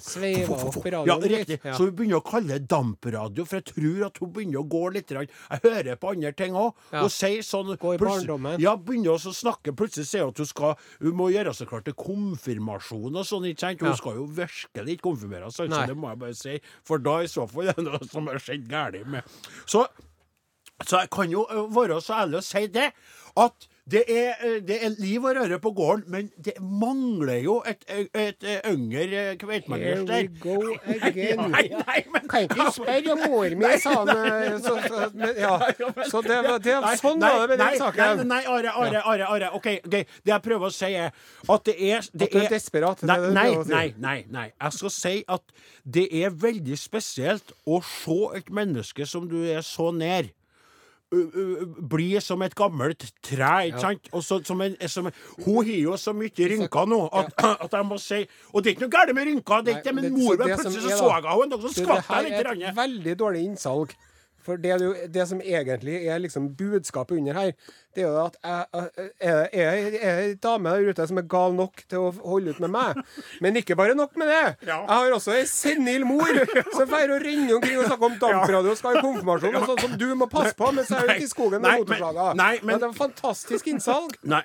Sveiva 0.00 0.54
opp 0.66 0.76
radioen 0.84 1.06
Ja, 1.06 1.16
riktig. 1.18 1.60
Så 1.62 1.86
hun 1.86 1.92
begynner 1.96 2.20
å 2.20 2.24
kalle 2.24 2.58
det 2.58 2.68
dampradio, 2.68 3.44
for 3.46 3.56
jeg 3.60 3.64
tror 3.72 4.06
at 4.06 4.18
hun 4.18 4.32
begynner 4.32 4.62
å 4.62 4.68
gå 4.68 4.92
litt. 4.94 5.08
Jeg 5.10 5.28
hører 5.62 5.96
på 5.96 6.10
andre 6.12 6.32
ting 6.32 6.52
òg. 6.54 6.74
Hun 6.92 7.08
sier 7.08 7.42
sånn 7.42 7.76
Gå 7.76 7.94
i 7.94 7.98
barndommen. 7.98 8.58
Ja, 8.60 8.76
begynner 8.76 9.16
å 9.16 9.18
snakke. 9.34 9.74
Plutselig 9.76 10.06
sier 10.06 10.22
hun 10.22 10.30
at 10.30 10.38
hun 10.38 10.46
skal 10.46 10.76
må 11.16 11.28
gjøre 11.32 11.52
seg 11.56 11.68
klar 11.70 11.82
til 11.86 11.94
konfirmasjon 11.98 13.16
og 13.16 13.24
sånn, 13.28 13.46
ikke 13.50 13.60
sant? 13.64 13.80
Hun 13.84 13.90
Ja. 13.90 13.96
skal 13.98 14.18
jo 14.20 14.26
virkelig 14.38 14.96
ikke 14.98 15.06
konfirmeres, 15.08 15.56
altså, 15.58 15.68
Nei. 15.72 15.86
det 15.90 15.96
må 15.96 16.10
jeg 16.12 16.18
bare 16.22 16.34
si. 16.34 16.60
For 16.84 16.98
da 16.98 17.18
i 17.24 17.30
så 17.32 17.46
fall 17.50 17.68
er 17.72 17.78
det 17.78 17.84
noe 17.88 18.08
som 18.10 18.26
har 18.30 18.38
skjedd 18.42 18.68
galt 18.68 19.06
med 19.06 19.24
Så 19.66 19.86
så 20.84 21.00
jeg 21.00 21.08
kan 21.10 21.30
jo 21.32 21.46
være 21.72 21.96
så 22.04 22.18
ærlig 22.26 22.36
å 22.42 22.44
si 22.44 22.66
det, 22.68 22.90
at 23.36 23.66
det 23.90 24.00
er, 24.10 24.32
ø, 24.44 24.48
det 24.66 24.76
er 24.84 24.94
liv 24.98 25.24
og 25.24 25.36
røre 25.36 25.58
på 25.62 25.70
gården, 25.70 26.04
men 26.10 26.30
det 26.44 26.54
mangler 26.60 27.36
jo 27.44 27.62
et, 27.70 27.84
et, 27.88 28.08
et, 28.14 28.42
et 28.42 28.64
der. 28.64 29.36
Here 29.76 30.02
we 30.04 30.40
go 30.40 30.56
again. 31.06 31.38
Nei, 31.52 31.68
nei, 31.70 32.00
men 32.12 32.26
Kan 32.28 32.48
ikke 32.48 32.66
spørre 32.74 33.12
om 33.14 33.20
mor 33.30 33.54
mi, 33.60 33.70
sa 33.78 33.92
han. 34.00 34.10
eh, 34.10 34.56
Så, 34.64 34.74
så, 34.88 35.10
men, 35.14 35.28
ja. 35.38 35.52
så 36.10 36.22
det, 36.26 36.38
var- 36.48 36.58
det, 36.66 36.74
sånn 36.98 37.20
var 37.22 37.46
det 37.46 37.48
med 37.52 37.58
den 37.62 37.78
saken. 37.78 38.24
Nei, 38.26 38.26
nei, 38.32 38.40
Are, 38.56 38.72
Are, 38.74 39.02
Are, 39.12 39.28
Are. 39.36 39.50
OK, 39.60 39.68
ok, 39.84 39.92
det 39.92 40.32
jeg 40.32 40.42
prøver 40.48 40.66
å 40.66 40.74
si, 40.74 40.90
er 40.94 41.12
at 41.54 41.64
det 41.70 41.76
er 41.92 42.08
det 42.12 42.26
At 42.26 42.32
du 42.34 42.38
er 42.42 42.48
desperat, 42.56 43.02
Nei, 43.06 43.18
nei, 43.38 43.46
nei, 43.70 43.86
nei, 44.02 44.16
nei. 44.34 44.48
Jeg 44.62 44.72
skal 44.80 44.90
si 44.96 45.14
at 45.28 45.42
det 45.86 46.08
er 46.24 46.34
veldig 46.34 46.78
spesielt 46.80 47.54
å 47.66 47.78
se 47.86 48.18
et 48.40 48.50
menneske 48.50 49.06
som 49.06 49.28
du 49.30 49.38
er 49.46 49.62
så 49.62 49.92
nær. 49.94 50.26
Ø, 51.14 52.18
som 52.20 52.42
et 52.42 52.54
gammelt 52.54 53.04
tre, 53.22 53.66
ikke 53.68 53.80
sant? 53.80 54.08
Og 54.12 54.24
så, 54.24 54.40
som 54.44 54.60
en, 54.60 54.74
som 54.88 55.06
en, 55.06 55.12
hun 55.44 55.64
har 55.66 55.78
jo 55.78 55.96
så 56.00 56.12
mye 56.16 56.48
rynker 56.52 56.90
nå 56.90 57.00
at, 57.12 57.32
at 57.64 57.72
jeg 57.72 57.86
må 57.86 57.98
si 58.02 58.22
Og 58.52 58.62
det 58.64 58.70
er 58.70 58.74
ikke 58.76 58.86
noe 58.86 58.94
galt 58.96 59.14
med 59.14 59.30
rynker, 59.30 59.62
det 59.62 59.74
er 59.74 59.78
ikke 59.78 59.92
det, 59.92 59.94
men 60.00 60.12
mor 60.16 60.34
så 60.34 60.50
plutselig 60.50 60.92
er 60.92 60.98
så 60.98 61.12
jeg 61.14 61.30
henne, 61.30 61.54
og 61.54 61.62
så 61.62 61.72
skvatt 61.76 62.10
det 62.10 62.22
litt. 62.26 62.36
Det 62.36 62.46
her 62.46 62.52
er 62.54 62.68
et 62.72 62.76
veldig 62.76 63.16
dårlig 63.22 63.44
innsalg. 63.50 63.94
For 64.46 64.56
det, 64.62 64.76
du, 64.78 64.92
det 65.10 65.24
som 65.28 65.40
egentlig 65.42 65.96
er 66.06 66.20
liksom 66.22 66.52
budskapet 66.56 67.18
under 67.18 67.34
her, 67.34 67.52
det 67.96 68.04
er 68.04 68.08
jo 68.08 68.24
at 68.26 68.36
jeg 68.44 69.10
jeg- 69.24 69.48
jeg 69.52 69.94
er 70.02 70.18
ei 70.22 70.34
dame 70.44 70.70
der 70.70 70.90
ute 70.92 71.06
som 71.10 71.18
er 71.18 71.26
gal 71.32 71.54
nok 71.56 71.82
til 71.88 71.98
å 71.98 72.10
holde 72.22 72.50
ut 72.54 72.60
med 72.62 72.70
meg. 72.70 73.00
Men 73.40 73.56
ikke 73.58 73.76
bare 73.76 73.94
nok 73.98 74.14
med 74.16 74.28
det. 74.30 74.56
Ja. 74.68 74.78
Jeg 74.84 74.88
har 74.88 75.10
også 75.16 75.32
ei 75.34 75.44
senil 75.50 76.04
mor 76.06 76.26
som 76.76 76.86
drar 76.88 77.10
og 77.16 77.24
renner 77.26 77.56
omkring 77.56 77.78
og 77.80 77.88
snakker 77.90 78.10
om 78.12 78.18
DAB-radio 78.22 78.70
og 78.70 78.78
skal 78.78 78.96
i 78.98 79.02
konfirmasjon, 79.02 79.56
og 79.56 79.66
sånn 79.72 79.80
som 79.86 79.98
du 79.98 80.06
må 80.14 80.28
passe 80.30 80.54
på 80.54 80.70
mens 80.76 80.88
jeg 80.94 81.02
er 81.02 81.14
ute 81.16 81.24
i 81.26 81.32
skogen 81.32 81.60
med 81.60 81.70
men- 81.70 81.82
motorsaga. 81.82 82.34
men- 82.62 82.78
det 82.78 82.88
var 82.92 82.98
fantastisk 83.08 83.66
innsalg. 83.74 84.14
Nei. 84.22 84.42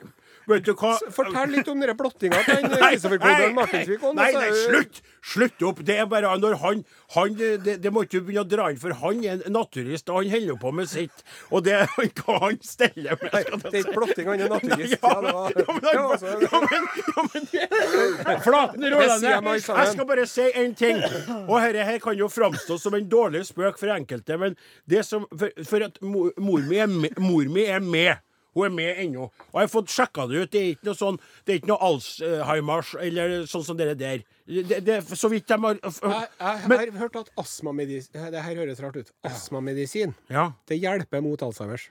Vet 0.49 0.65
du 0.65 0.73
hva? 0.73 0.95
Fortell 1.13 1.53
litt 1.53 1.69
om 1.71 1.81
den 1.81 1.93
blottinga 1.97 2.41
til 2.47 2.67
Kristoffer 2.81 3.53
Martinsvik. 3.55 4.05
Nei, 4.17 4.31
nei, 4.35 4.49
slutt! 4.65 5.01
Slutt 5.21 5.61
opp. 5.69 5.83
Det 5.85 5.99
er 6.01 6.07
bare 6.09 6.31
når 6.41 6.55
han, 6.63 6.79
han 7.13 7.35
det, 7.37 7.75
det 7.83 7.91
må 7.93 8.01
ikke 8.07 8.23
begynne 8.25 8.41
å 8.41 8.49
dra 8.49 8.69
inn, 8.71 8.79
for 8.81 8.95
han 9.03 9.19
er 9.27 9.43
naturist, 9.53 10.09
og 10.09 10.23
han 10.23 10.31
holder 10.33 10.57
på 10.63 10.71
med 10.73 10.89
sitt. 10.89 11.21
Og 11.53 11.61
det 11.67 11.77
hva 12.21 12.37
han 12.47 12.57
steller 12.65 13.19
med 13.21 13.35
Nei, 13.35 13.43
det 13.45 13.71
er 13.71 13.83
ikke 13.83 13.95
blotting, 13.99 14.31
han 14.31 14.45
er 14.47 14.53
naturist. 14.55 14.97
Ja, 14.97 15.13
Ja, 15.21 15.43
ja, 15.61 16.59
men, 16.65 16.87
ja, 17.05 17.23
men, 17.27 17.47
ja, 17.53 18.35
Flaten 18.45 18.81
Det 18.81 18.91
jeg 18.91 19.61
jeg 19.61 19.93
skal 19.93 20.07
bare 20.09 20.25
si 20.29 20.47
én 20.57 20.73
ting. 20.77 20.99
Og 21.45 21.55
dette 21.61 21.85
her 21.85 22.01
kan 22.01 22.17
jo 22.17 22.29
framstå 22.31 22.79
som 22.81 22.97
en 22.97 23.07
dårlig 23.11 23.43
spøk 23.49 23.79
for 23.79 23.93
enkelte, 23.93 24.37
men 24.41 24.57
det 24.89 25.05
som 25.07 25.27
For, 25.37 25.53
for 25.67 25.85
at 25.85 26.01
mor, 26.01 26.31
mor, 26.41 26.61
mi 26.65 26.79
er 26.81 27.81
med, 27.85 28.19
Hun 28.55 28.65
er 28.67 28.73
med 28.75 28.99
ennå. 29.05 29.29
Og 29.51 29.59
jeg 29.59 29.67
har 29.67 29.71
fått 29.71 29.93
sjekka 29.93 30.27
det 30.27 30.41
ut. 30.41 30.51
Det 30.51 30.59
er 30.61 30.73
ikke 30.73 30.89
noe 30.89 30.99
sånn 30.99 31.21
Det 31.45 31.53
er 31.53 31.61
ikke 31.61 31.71
noe 31.71 31.87
Alzheimers 31.87 32.91
eller 32.99 33.37
sånn 33.51 33.63
som 33.67 33.79
dere 33.79 33.95
der. 33.99 34.25
Det, 34.51 34.81
det, 34.83 34.99
så 35.07 35.29
vidt 35.31 35.47
de 35.47 35.57
har 35.63 35.79
Jeg, 35.79 35.95
jeg, 36.01 36.67
har 36.67 36.91
hørt 36.99 37.15
at 37.21 37.31
astmamedisin 37.39 38.27
Det 38.33 38.43
her 38.43 38.59
høres 38.59 38.83
rart 38.83 38.99
ut. 38.99 39.15
Astmamedisin 39.27 40.15
Ja. 40.29 40.51
det 40.67 40.81
hjelper 40.81 41.23
mot 41.23 41.41
Alzheimers. 41.41 41.89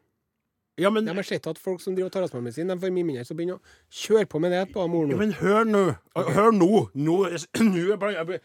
Ja, 0.81 0.91
men, 0.91 1.05
De 1.05 1.13
har 1.17 1.27
sett 1.27 1.47
at 1.51 1.59
folk 1.61 1.81
som 1.83 1.95
driver 1.97 2.13
tar 2.13 2.25
astmamedisin, 2.25 2.71
de 2.71 2.77
får 2.81 2.93
mye 2.95 3.05
mindre. 3.05 3.25
Så 3.29 3.35
begynner 3.37 3.59
å 3.59 3.97
kjøre 4.01 4.29
på 4.31 4.41
med 4.41 4.55
det 4.55 4.63
på 4.73 4.87
mor 4.89 5.05
ja, 5.05 5.11
nå. 5.13 5.19
men 5.21 5.35
hør 5.37 5.67
nå. 5.69 5.83
Hør 6.31 6.55
nå. 6.57 6.71
Nå, 6.95 7.17
nå 7.73 8.39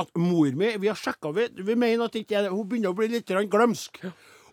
at 0.00 0.16
mor 0.16 0.56
mi 0.56 0.72
Vi 0.80 0.88
har 0.88 0.96
sjekka, 0.96 1.34
vi, 1.36 1.48
vi 1.66 1.76
mener 1.76 2.08
at 2.08 2.16
ikke 2.16 2.46
hun 2.48 2.64
begynner 2.70 2.94
å 2.94 2.96
bli 2.96 3.10
litt 3.12 3.28
glemsk. 3.52 4.00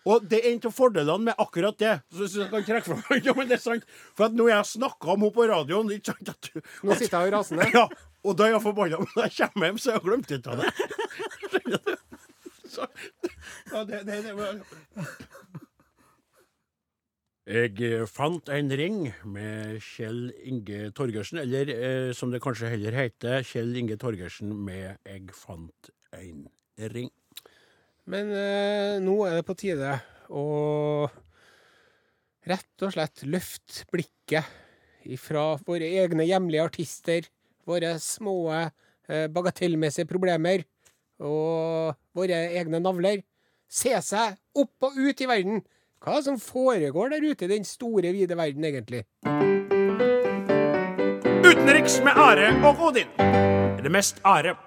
Og 0.10 0.25
det 0.27 0.39
er 0.41 0.50
en 0.51 0.63
av 0.67 0.74
fordelene 0.75 1.29
med 1.29 1.39
akkurat 1.39 1.77
det. 1.79 1.93
Så, 2.12 2.25
synes 2.27 2.41
jeg 2.41 2.51
kan 2.51 2.65
trekke 2.67 2.88
fra 2.89 3.19
ja, 3.27 3.36
men 3.38 3.51
det 3.51 3.57
er 3.57 3.63
sant. 3.63 3.86
For 4.17 4.27
at 4.27 4.36
nå 4.36 4.50
har 4.50 4.60
jeg 4.60 4.72
snakka 4.74 5.13
om 5.13 5.24
henne 5.24 5.36
på 5.36 5.48
radioen 5.51 5.93
ikke 5.95 6.15
sant, 6.15 6.33
at, 6.33 6.50
Nå 6.83 6.98
sitter 7.00 7.27
jeg 7.27 7.36
rasende. 7.38 7.69
Ja, 7.77 7.86
og 8.24 8.38
da 8.39 8.48
er 8.48 8.57
jeg 8.57 8.63
forbanna. 8.63 9.00
Men 9.03 9.15
når 9.15 9.29
jeg 9.29 9.51
kommer 9.53 9.69
hjem, 9.69 9.79
så 9.79 9.93
har 9.93 10.00
jeg 10.00 10.07
glemt 10.10 10.33
litt 10.33 10.50
av 10.51 10.60
det. 10.60 11.98
Så, 12.74 12.88
ja, 13.69 13.83
det, 13.86 14.00
det, 14.07 14.19
det 14.25 14.33
var 14.33 14.60
Jeg 17.53 18.07
fant 18.10 18.50
en 18.55 18.72
ring 18.79 19.00
med 19.29 19.81
Kjell 19.83 20.31
Inge 20.48 20.88
Torgersen, 20.95 21.41
eller 21.43 21.72
eh, 21.75 22.12
som 22.15 22.31
det 22.31 22.41
kanskje 22.43 22.72
heller 22.72 22.95
heter, 22.95 23.43
Kjell 23.45 23.75
Inge 23.77 24.00
Torgersen 24.00 24.55
med 24.65 24.98
'Jeg 25.03 25.36
fant 25.36 25.91
en 26.15 26.48
ring'. 26.79 27.12
Men 28.10 28.31
eh, 28.36 28.95
nå 29.03 29.15
er 29.27 29.38
det 29.39 29.45
på 29.48 29.55
tide 29.55 29.95
å 30.33 30.43
rett 32.43 32.83
og 32.83 32.91
slett 32.91 33.24
løfte 33.24 33.86
blikket 33.93 35.07
ifra 35.07 35.53
våre 35.63 35.88
egne 36.01 36.25
hjemlige 36.27 36.65
artister, 36.67 37.27
våre 37.67 37.95
små 38.03 38.36
eh, 38.51 39.27
bagatellmessige 39.31 40.10
problemer 40.10 40.65
og 41.24 41.95
våre 42.15 42.41
egne 42.60 42.81
navler. 42.83 43.24
Se 43.72 43.95
seg 44.03 44.36
opp 44.60 44.89
og 44.89 45.00
ut 45.00 45.24
i 45.24 45.29
verden! 45.29 45.63
Hva 46.03 46.17
det 46.17 46.25
som 46.25 46.36
foregår 46.36 47.13
der 47.13 47.24
ute 47.24 47.45
i 47.48 47.51
den 47.53 47.63
store, 47.63 48.12
vide 48.12 48.36
verden, 48.36 48.65
egentlig? 48.67 49.05
Utenriks 51.48 52.01
med 52.03 52.19
Are 52.19 52.51
og 52.67 52.83
Odin. 52.89 53.15
Eller 53.24 53.95
mest 53.95 54.19
Are. 54.27 54.57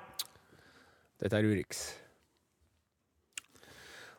Dette 1.21 1.37
er 1.37 1.45
Urix. 1.45 1.85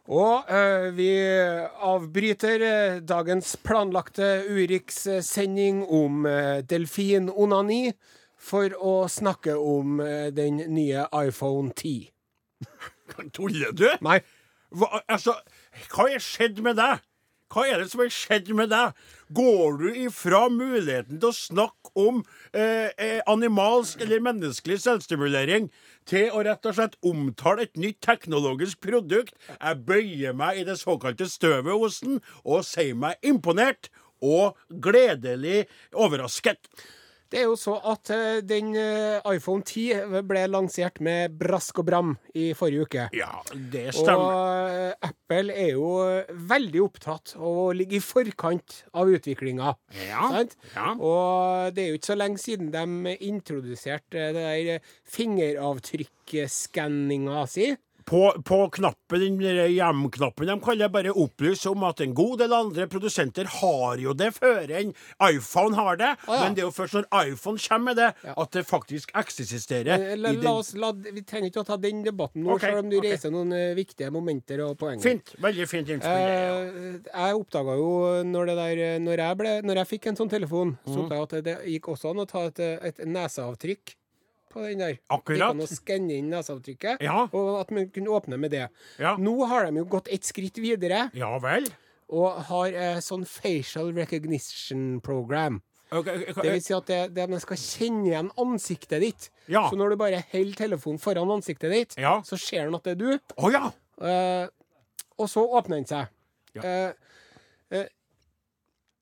Og 0.08 0.48
eh, 0.48 0.88
vi 0.96 1.10
avbryter 1.84 2.64
eh, 2.64 3.00
dagens 3.04 3.58
planlagte 3.60 4.46
Urix-sending 4.48 5.82
om 5.84 6.24
eh, 6.30 6.62
delfinonani 6.64 7.92
for 8.40 8.72
å 8.80 8.94
snakke 9.12 9.58
om 9.60 10.00
eh, 10.00 10.30
den 10.32 10.62
nye 10.72 11.04
iPhone 11.12 11.74
10. 11.76 12.08
Tuller 13.36 13.76
du? 13.76 13.90
Nei, 14.06 14.22
Hva, 14.72 15.02
altså, 15.08 15.36
hva 15.92 16.08
er 16.12 16.24
skjedd 16.24 16.64
med 16.64 16.80
deg? 16.80 17.04
Hva 17.48 17.64
er 17.64 17.80
det 17.80 17.92
som 17.92 18.02
har 18.04 18.10
skjedd 18.12 18.50
med 18.56 18.74
deg? 18.74 18.96
Går 19.36 19.78
du 19.80 19.86
ifra 20.04 20.48
muligheten 20.52 21.20
til 21.20 21.30
å 21.30 21.36
snakke 21.36 21.92
om 21.98 22.20
eh, 22.52 22.90
eh, 23.00 23.22
animalsk 23.30 24.04
eller 24.04 24.24
menneskelig 24.26 24.82
selvstimulering 24.84 25.70
til 26.08 26.36
å 26.36 26.44
rett 26.48 26.68
og 26.68 26.76
slett 26.76 26.98
omtale 27.08 27.68
et 27.68 27.80
nytt 27.80 28.02
teknologisk 28.04 28.82
produkt? 28.84 29.32
Jeg 29.56 29.84
bøyer 29.88 30.36
meg 30.36 30.60
i 30.60 30.68
det 30.68 30.76
såkalte 30.82 31.30
støvet 31.32 31.72
hos 31.72 32.02
den 32.04 32.20
og 32.44 32.68
sier 32.68 33.00
meg 33.00 33.16
imponert 33.24 33.88
og 34.20 34.58
gledelig 34.84 35.68
overrasket. 35.96 36.68
Det 37.32 37.40
er 37.42 37.46
jo 37.50 37.56
så 37.60 37.74
at 37.92 38.10
eh, 38.14 38.38
den 38.46 38.76
eh, 38.80 39.22
iPhone 39.34 39.64
10 39.64 40.22
ble 40.28 40.48
lansert 40.52 41.00
med 41.04 41.38
brask 41.40 41.80
og 41.82 41.86
bram 41.90 42.12
i 42.38 42.54
forrige 42.58 42.82
uke. 42.88 43.04
Ja, 43.18 43.32
det 43.74 43.88
stemmer. 43.98 44.24
Og 44.24 44.30
Apple 45.10 45.50
er 45.54 45.72
jo 45.74 45.90
veldig 46.52 46.82
opptatt 46.86 47.28
av 47.38 47.54
å 47.68 47.76
ligge 47.76 47.96
i 48.00 48.04
forkant 48.04 48.70
av 48.98 49.06
utviklinga. 49.12 49.70
Ja, 50.08 50.26
ja. 50.76 50.88
Og 50.96 51.22
det 51.76 51.82
er 51.84 51.90
jo 51.92 51.98
ikke 52.00 52.14
så 52.14 52.20
lenge 52.20 52.40
siden 52.42 52.68
de 52.74 52.86
introduserte 53.28 54.20
det 54.36 54.38
der 54.38 54.80
fingeravtrykkskanninga 55.18 57.40
si. 57.52 57.68
På, 58.08 58.32
på 58.46 58.58
knappen, 58.72 59.42
hjem-knappen, 59.42 60.48
de 60.48 60.56
kaller 60.64 60.92
bare 60.92 61.12
opplyse 61.12 61.68
om 61.68 61.82
at 61.84 62.00
en 62.06 62.14
god 62.16 62.38
del 62.40 62.54
andre 62.56 62.86
produsenter 62.88 63.50
har 63.58 64.00
jo 64.00 64.14
det 64.16 64.30
før 64.38 64.72
en 64.80 64.94
iPhone 65.28 65.76
har 65.76 66.00
det. 66.00 66.14
ja. 66.24 66.38
Men 66.40 66.56
det 66.56 66.64
er 66.64 66.70
jo 66.70 66.76
først 66.76 66.96
når 66.96 67.10
iPhone 67.34 67.60
kommer 67.60 67.86
med 67.90 68.00
det, 68.00 68.08
at 68.32 68.56
det 68.56 68.64
faktisk 68.68 69.12
eksisterer. 69.12 70.08
Eh, 70.14 70.16
La, 70.18 70.32
la 70.32 70.56
oss, 70.62 70.72
la, 70.80 70.94
vi 70.96 71.26
trenger 71.28 71.52
ikke 71.52 71.66
å 71.66 71.68
ta 71.68 71.80
den 71.84 72.00
debatten 72.06 72.46
nå, 72.46 72.56
okay, 72.56 72.72
selv 72.72 72.86
om 72.86 72.90
du 72.94 72.98
okay. 73.02 73.12
reiser 73.12 73.36
noen 73.36 73.52
eh, 73.58 73.76
viktige 73.78 74.12
momenter 74.16 74.64
og 74.70 74.78
poenger. 74.80 75.04
Fint. 75.04 75.36
Veldig 75.44 75.68
fint 75.68 75.94
innspill. 75.98 76.26
Eh, 76.32 76.98
jeg 77.12 77.44
oppdaga 77.44 77.78
jo 77.82 77.94
når, 78.32 78.54
det 78.54 78.58
der, 78.64 78.84
når, 79.04 79.28
jeg 79.28 79.42
ble, 79.44 79.56
når 79.68 79.84
jeg 79.84 79.92
fikk 79.94 80.12
en 80.14 80.24
sånn 80.24 80.32
telefon, 80.32 80.78
mm. 80.80 80.90
så 80.94 81.04
oppdaga 81.04 81.20
jeg 81.20 81.28
at 81.28 81.48
det 81.52 81.62
gikk 81.76 81.92
også 81.98 82.16
an 82.16 82.24
å 82.24 82.30
ta 82.30 82.48
et, 82.48 82.68
et 82.92 83.08
neseavtrykk 83.20 83.98
på 84.58 84.66
den 84.66 84.82
der. 84.84 84.98
Det 84.98 85.38
gikk 85.38 85.72
skanne 85.78 86.18
inn 86.18 86.30
neseavtrykket, 86.34 87.02
Ja. 87.06 87.28
og 87.32 87.62
at 87.62 87.72
man 87.78 87.88
kunne 87.94 88.10
åpne 88.18 88.38
med 88.42 88.52
det. 88.58 88.66
Ja. 89.00 89.16
Nå 89.22 89.38
har 89.48 89.70
de 89.70 89.78
jo 89.84 89.86
gått 89.86 90.10
et 90.12 90.26
skritt 90.28 90.58
videre 90.60 91.08
ja 91.14 91.32
vel. 91.44 91.70
og 92.10 92.42
har 92.50 92.74
eh, 92.74 93.00
sånn 93.04 93.26
facial 93.28 93.94
recognition 93.96 95.00
program. 95.02 95.62
Okay, 95.90 96.18
ok, 96.20 96.30
ok. 96.36 96.44
Det 96.44 96.52
vil 96.52 96.62
si 96.66 96.74
at 96.76 96.88
det, 96.92 97.00
det, 97.16 97.26
man 97.32 97.40
skal 97.40 97.58
kjenne 97.62 98.08
igjen 98.10 98.30
ansiktet 98.44 99.00
ditt. 99.06 99.30
Ja. 99.48 99.70
Så 99.72 99.78
når 99.80 99.94
du 99.94 99.96
bare 100.02 100.20
holder 100.34 100.58
telefonen 100.60 101.00
foran 101.00 101.32
ansiktet 101.32 101.72
ditt, 101.72 101.96
Ja. 101.98 102.18
så 102.28 102.36
ser 102.38 102.66
den 102.68 102.76
at 102.76 102.84
det 102.84 102.98
er 102.98 103.00
du. 103.00 103.20
Oh, 103.38 103.48
ja! 103.54 103.70
Eh, 104.04 104.50
og 105.18 105.30
så 105.32 105.46
åpner 105.48 105.78
den 105.80 105.88
seg. 105.88 106.10
Ja. 106.58 106.62
Eh, 106.62 106.92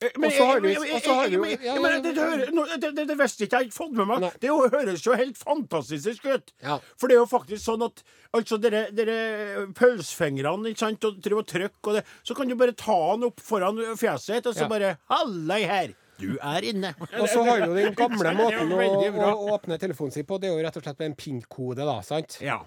Men, 0.02 0.10
eh, 0.10 0.20
men- 0.20 1.82
men- 1.82 3.08
det, 3.08 3.18
visste 3.18 3.46
ikke 3.48 3.60
jeg, 3.62 3.70
har 3.70 3.72
fått 3.72 3.94
med 3.96 4.08
meg. 4.10 4.20
Nei. 4.26 4.32
Det 4.42 4.50
jo, 4.50 4.58
høres 4.70 5.06
jo 5.06 5.16
helt 5.16 5.38
fantastisk 5.40 6.26
ut. 6.28 6.52
Ja. 6.62 6.80
For 7.00 7.08
det 7.08 7.16
er 7.16 7.22
jo 7.24 7.30
faktisk 7.32 7.64
sånn 7.64 7.86
at 7.86 8.04
altså 8.36 8.60
dere, 8.62 8.90
dere 8.92 9.68
pølsefingrene 9.74 10.74
ikke 10.74 10.84
sant, 10.84 11.08
og 11.08 11.22
driver 11.24 11.44
og 11.46 11.48
trykker, 11.48 11.88
og 11.92 11.94
det, 12.00 12.04
så 12.28 12.36
kan 12.36 12.48
du 12.52 12.56
bare 12.60 12.76
ta 12.76 12.98
den 13.16 13.24
opp 13.30 13.40
foran 13.40 13.80
fjeset 13.96 14.36
ditt, 14.42 14.48
og 14.52 14.56
så 14.58 14.66
Ja. 14.66 14.68
bare 14.68 14.98
Hallei 15.10 15.64
her! 15.66 15.96
Du 16.18 16.38
er 16.40 16.62
inne. 16.64 16.94
Og 17.20 17.28
så 17.28 17.44
har 17.44 17.60
jo 17.68 17.74
den 17.76 17.94
gamle 17.94 18.32
måten 18.36 18.72
å, 18.72 19.36
å 19.36 19.50
åpne 19.58 19.78
telefonen 19.80 20.14
sin 20.14 20.24
på, 20.28 20.40
det 20.40 20.50
er 20.50 20.56
jo 20.58 20.64
rett 20.64 20.78
og 20.78 20.84
slett 20.84 21.00
med 21.00 21.10
en 21.12 21.16
PIN-kode, 21.16 21.84
da. 21.84 22.02
sant? 22.02 22.38
Ja. 22.42 22.62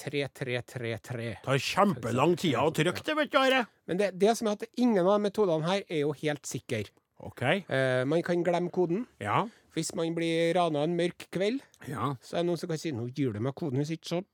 3333. 0.00 1.28
Det 1.28 1.44
tar 1.44 1.58
kjempelang 1.58 2.36
tid 2.40 2.56
å 2.58 2.70
trykke 2.74 3.04
det, 3.06 3.16
vet 3.18 3.32
du, 3.32 3.38
Are. 3.40 3.64
Men 3.86 4.00
det, 4.00 4.10
det 4.20 4.36
som 4.38 4.48
er 4.48 4.58
at 4.58 4.66
ingen 4.80 5.06
av 5.06 5.20
metodene 5.22 5.68
her 5.68 5.84
er 5.88 6.04
jo 6.04 6.12
helt 6.22 6.46
sikre. 6.48 6.86
Okay. 7.22 7.62
Eh, 7.70 8.02
man 8.08 8.22
kan 8.26 8.42
glemme 8.42 8.72
koden. 8.74 9.04
Ja. 9.22 9.44
Hvis 9.76 9.94
man 9.96 10.14
blir 10.16 10.52
rana 10.56 10.82
en 10.84 10.96
mørk 10.98 11.28
kveld, 11.32 11.62
ja. 11.88 12.12
så 12.20 12.36
er 12.36 12.42
det 12.42 12.48
noen 12.50 12.60
som 12.60 12.68
kan 12.68 12.80
si 12.80 12.92
'nå 12.92 13.06
gir 13.14 13.32
du 13.32 13.40
meg 13.40 13.54
koden 13.54 13.78
hvis 13.80 13.94
ikke 13.94 14.08
så'. 14.10 14.24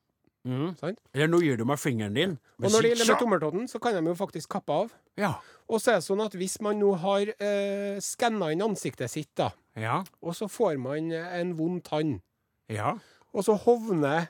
Mm. 0.49 0.77
Sant? 0.79 1.01
Eller 1.13 1.29
nå 1.29 1.41
gir 1.43 1.59
du 1.59 1.65
meg 1.69 1.79
fingeren 1.79 2.15
din. 2.15 2.39
Og 2.63 2.71
når 2.71 2.83
det 2.83 2.91
gjelder 2.93 3.11
med 3.13 3.21
tommeltotten, 3.21 3.69
så 3.69 3.81
kan 3.83 3.95
de 3.95 4.03
jo 4.09 4.15
faktisk 4.17 4.49
kappe 4.49 4.73
av. 4.73 4.95
Ja. 5.19 5.35
Og 5.69 5.83
så 5.83 5.93
er 5.93 6.01
det 6.01 6.07
sånn 6.07 6.25
at 6.25 6.37
hvis 6.39 6.61
man 6.65 6.79
nå 6.81 6.95
har 7.03 7.33
eh, 7.37 7.99
skanna 8.01 8.53
inn 8.55 8.65
ansiktet 8.65 9.11
sitt, 9.13 9.35
da, 9.37 9.51
Ja. 9.77 10.05
og 10.23 10.35
så 10.35 10.49
får 10.49 10.79
man 10.81 11.13
en 11.13 11.55
vond 11.59 11.83
tann, 11.85 12.23
Ja. 12.69 12.99
og 13.35 13.45
så 13.45 13.59
hovner 13.59 14.29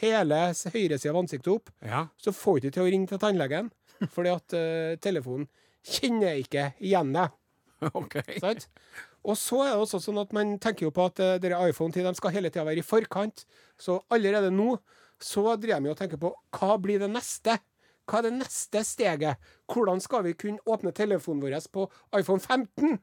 hele 0.00 0.38
høyresida 0.74 1.12
av 1.12 1.20
ansiktet 1.22 1.52
opp, 1.52 1.70
Ja. 1.84 2.06
så 2.20 2.32
får 2.34 2.60
du 2.60 2.68
ikke 2.68 2.76
til 2.78 2.86
å 2.86 2.90
ringe 2.94 3.10
til 3.10 3.20
tannlegen. 3.22 3.70
Fordi 4.14 4.32
at 4.32 4.54
uh, 4.56 4.94
telefonen 5.02 5.48
kjenner 5.84 6.38
ikke 6.40 6.70
igjen 6.80 7.12
deg. 7.16 7.36
OK. 7.96 8.16
Sant? 8.40 8.66
Og 9.24 9.36
så 9.36 9.58
er 9.66 9.74
det 9.74 9.82
også 9.82 10.00
sånn 10.00 10.20
at 10.22 10.30
man 10.36 10.54
tenker 10.60 10.86
jo 10.86 10.92
på 10.96 11.04
at 11.10 11.20
uh, 11.20 11.34
dere 11.40 11.58
iPhone 11.68 11.92
10 11.92 12.06
de 12.08 12.14
skal 12.16 12.32
hele 12.32 12.48
tida 12.52 12.64
være 12.68 12.80
i 12.80 12.86
forkant. 12.86 13.44
Så 13.80 13.98
allerede 14.12 14.52
nå 14.52 14.74
så 15.20 15.54
driver 15.60 15.84
vi 15.84 15.92
og 15.92 15.98
tenker 16.00 16.20
på 16.20 16.30
hva 16.56 16.76
blir 16.80 17.00
det 17.02 17.10
neste? 17.12 17.58
Hva 18.08 18.22
er 18.22 18.30
det 18.30 18.38
neste 18.40 18.80
steget? 18.88 19.50
Hvordan 19.70 20.00
skal 20.00 20.24
vi 20.24 20.32
kunne 20.40 20.64
åpne 20.64 20.92
telefonen 20.96 21.42
vår 21.44 21.58
på 21.72 21.84
iPhone 22.16 22.40
15? 22.40 22.96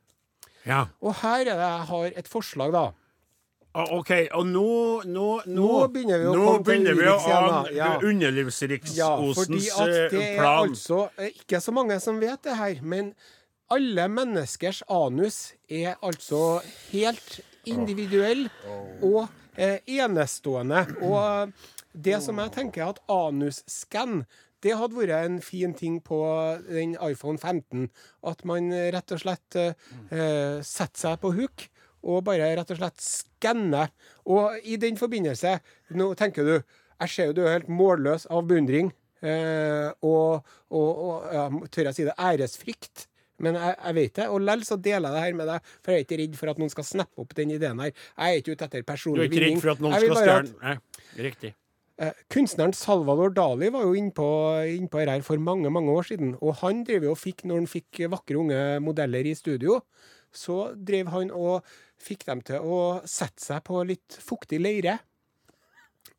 Ja. 0.67 0.87
Og 1.05 1.13
her 1.21 1.45
er 1.45 1.53
det 1.53 1.67
jeg 1.69 1.85
har 1.91 2.17
et 2.23 2.27
forslag, 2.31 2.73
da. 2.73 2.87
OK, 3.97 4.11
og 4.33 4.45
nå 4.49 4.67
Nå, 5.05 5.25
nå, 5.45 5.65
Nå 5.67 5.87
begynner 5.93 6.21
vi 6.21 6.29
å 6.29 6.35
nå 6.35 6.45
komme 6.47 6.77
til 6.81 6.97
vi 6.97 7.07
å 7.11 7.17
ane 7.37 7.73
Ja. 7.75 7.89
underlivsriksosens 8.01 9.37
fordi 9.37 9.61
at 9.69 9.91
det 10.11 10.21
eh, 10.21 10.29
er 10.33 10.39
plan. 10.41 10.69
altså 10.69 11.01
eh, 11.17 11.33
ikke 11.35 11.61
så 11.61 11.73
mange 11.75 11.99
som 12.03 12.19
vet 12.21 12.41
det 12.43 12.55
her, 12.57 12.79
men 12.81 13.13
alle 13.69 14.07
menneskers 14.07 14.81
anus 14.89 15.53
er 15.69 15.97
altså 16.01 16.61
helt 16.93 17.39
individuell 17.67 18.47
og 19.03 19.27
eh, 19.57 19.79
enestående. 19.99 20.85
Og 21.03 21.51
det 21.93 22.21
som 22.23 22.37
jeg 22.39 22.53
tenker 22.55 22.85
er 22.85 22.93
at 22.95 23.01
anusskann 23.11 24.21
det 24.65 24.73
hadde 24.73 24.97
vært 24.97 25.25
en 25.27 25.41
fin 25.45 25.73
ting 25.77 25.99
på 26.01 26.17
den 26.65 26.95
iPhone 27.05 27.37
15. 27.37 27.89
At 28.25 28.41
man 28.47 28.71
rett 28.73 29.13
og 29.13 29.21
slett 29.21 29.57
eh, 29.59 29.73
eh, 30.09 30.63
setter 30.65 31.03
seg 31.03 31.19
på 31.21 31.35
hook 31.37 31.67
og 32.03 32.23
bare 32.27 32.53
rett 32.57 32.71
og 32.73 32.79
slett 32.79 33.03
skanne. 33.03 33.87
Og 34.29 34.57
i 34.67 34.77
den 34.81 34.99
forbindelse, 34.99 35.57
nå 35.97 36.13
tenker 36.19 36.45
du 36.47 36.57
Jeg 36.97 37.09
ser 37.13 37.27
jo 37.29 37.33
du 37.37 37.43
er 37.45 37.59
helt 37.59 37.67
målløs 37.69 38.25
av 38.33 38.47
beundring. 38.49 38.87
Eh, 39.21 39.89
og, 40.01 40.47
og, 40.73 40.87
og 41.03 41.27
ja, 41.29 41.43
tør 41.69 41.89
jeg 41.89 41.97
si 41.97 42.05
det, 42.07 42.15
æresfrykt. 42.17 43.03
Men 43.45 43.53
jeg, 43.53 43.75
jeg 43.77 43.97
vet 43.99 44.15
det, 44.17 44.25
og 44.33 44.41
lell 44.41 44.63
så 44.65 44.79
deler 44.81 45.13
jeg 45.13 45.13
det 45.13 45.23
her 45.27 45.37
med 45.37 45.51
deg, 45.51 45.69
for 45.85 45.93
jeg 45.93 46.01
er 46.01 46.07
ikke 46.07 46.19
redd 46.23 46.39
for 46.39 46.49
at 46.49 46.61
noen 46.61 46.73
skal 46.73 46.87
snappe 46.87 47.21
opp 47.21 47.37
den 47.37 47.53
ideen 47.53 47.83
her. 47.85 47.93
Jeg 47.93 48.33
er 48.33 48.41
ikke 48.41 48.57
ute 48.57 48.65
etter 48.65 48.81
Du 48.81 49.21
er 49.21 49.29
ikke 49.29 49.45
redd 49.45 49.61
for 49.61 49.75
at 49.75 49.85
noen 49.85 49.97
skal 50.01 50.21
stjele 50.23 50.57
Nei, 50.57 50.75
riktig. 51.27 51.53
Eh, 51.97 52.13
kunstneren 52.29 52.75
Salvador 52.77 53.31
Dali 53.33 53.71
var 53.73 53.85
jo 53.87 53.95
innpå 53.97 54.25
inn 54.73 54.89
på 54.89 55.01
her 55.01 55.21
for 55.25 55.41
mange 55.41 55.69
mange 55.73 55.93
år 55.93 56.09
siden. 56.11 56.35
Og 56.41 56.59
han 56.63 56.83
drev 56.85 57.07
jo 57.07 57.13
og 57.15 57.21
fikk, 57.21 57.45
når 57.45 57.63
han 57.63 57.71
fikk 57.71 58.03
vakre 58.13 58.41
unge 58.41 58.61
modeller 58.85 59.25
i 59.25 59.33
studio, 59.37 59.79
så 60.33 60.71
drev 60.75 61.09
han 61.13 61.33
og 61.33 61.65
fikk 62.01 62.25
dem 62.27 62.41
til 62.45 62.63
å 62.63 62.79
sette 63.07 63.43
seg 63.43 63.63
på 63.67 63.83
litt 63.87 64.17
fuktig 64.23 64.59
leire. 64.61 64.97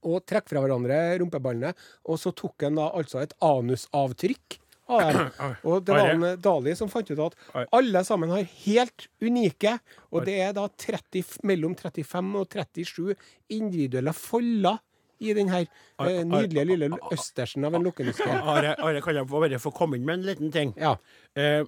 Og 0.06 0.22
trekke 0.28 0.52
fra 0.52 0.62
hverandre 0.62 0.96
rumpeballene. 1.22 1.74
Og 2.08 2.20
så 2.22 2.32
tok 2.36 2.66
han 2.66 2.78
da 2.78 2.90
altså 2.94 3.22
et 3.22 3.34
anusavtrykk 3.44 4.58
av 4.88 5.04
dem. 5.06 5.30
Og 5.68 5.84
det 5.84 5.96
var 5.96 6.12
en 6.14 6.26
Dali 6.42 6.74
som 6.78 6.90
fant 6.92 7.10
ut 7.10 7.24
at 7.28 7.38
alle 7.76 8.04
sammen 8.06 8.32
har 8.32 8.46
helt 8.64 9.08
unike, 9.20 9.76
og 10.08 10.24
det 10.28 10.38
er 10.46 10.54
da 10.56 10.64
30, 10.68 11.42
mellom 11.48 11.74
35 11.76 12.30
og 12.40 12.46
37 12.54 13.12
individuelle 13.58 14.14
folder 14.16 14.78
i 15.18 15.34
den 15.34 15.50
her 15.50 15.66
eh, 15.66 16.22
nydelige 16.22 16.64
lille 16.68 16.88
østersen 17.12 17.66
av 17.66 17.74
en 17.74 17.84
lukkenuske. 17.88 18.28
Are, 18.28 18.76
Are, 18.78 19.02
kan 19.02 19.18
jeg 19.18 19.28
bare 19.30 19.60
få 19.62 19.72
komme 19.74 19.98
inn 19.98 20.06
med 20.06 20.20
en 20.20 20.28
liten 20.30 20.54
ting? 20.54 20.72
Ja. 20.78 20.94
Eh, 21.34 21.64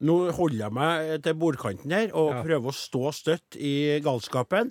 nå 0.00 0.30
holder 0.32 0.58
jeg 0.66 0.72
meg 0.72 1.22
til 1.22 1.34
bordkanten 1.34 1.92
her 1.92 2.12
og 2.16 2.30
Ja. 2.34 2.42
prøver 2.42 2.70
å 2.70 2.74
stå 2.76 3.12
støtt 3.12 3.56
i 3.60 4.00
galskapen. 4.00 4.70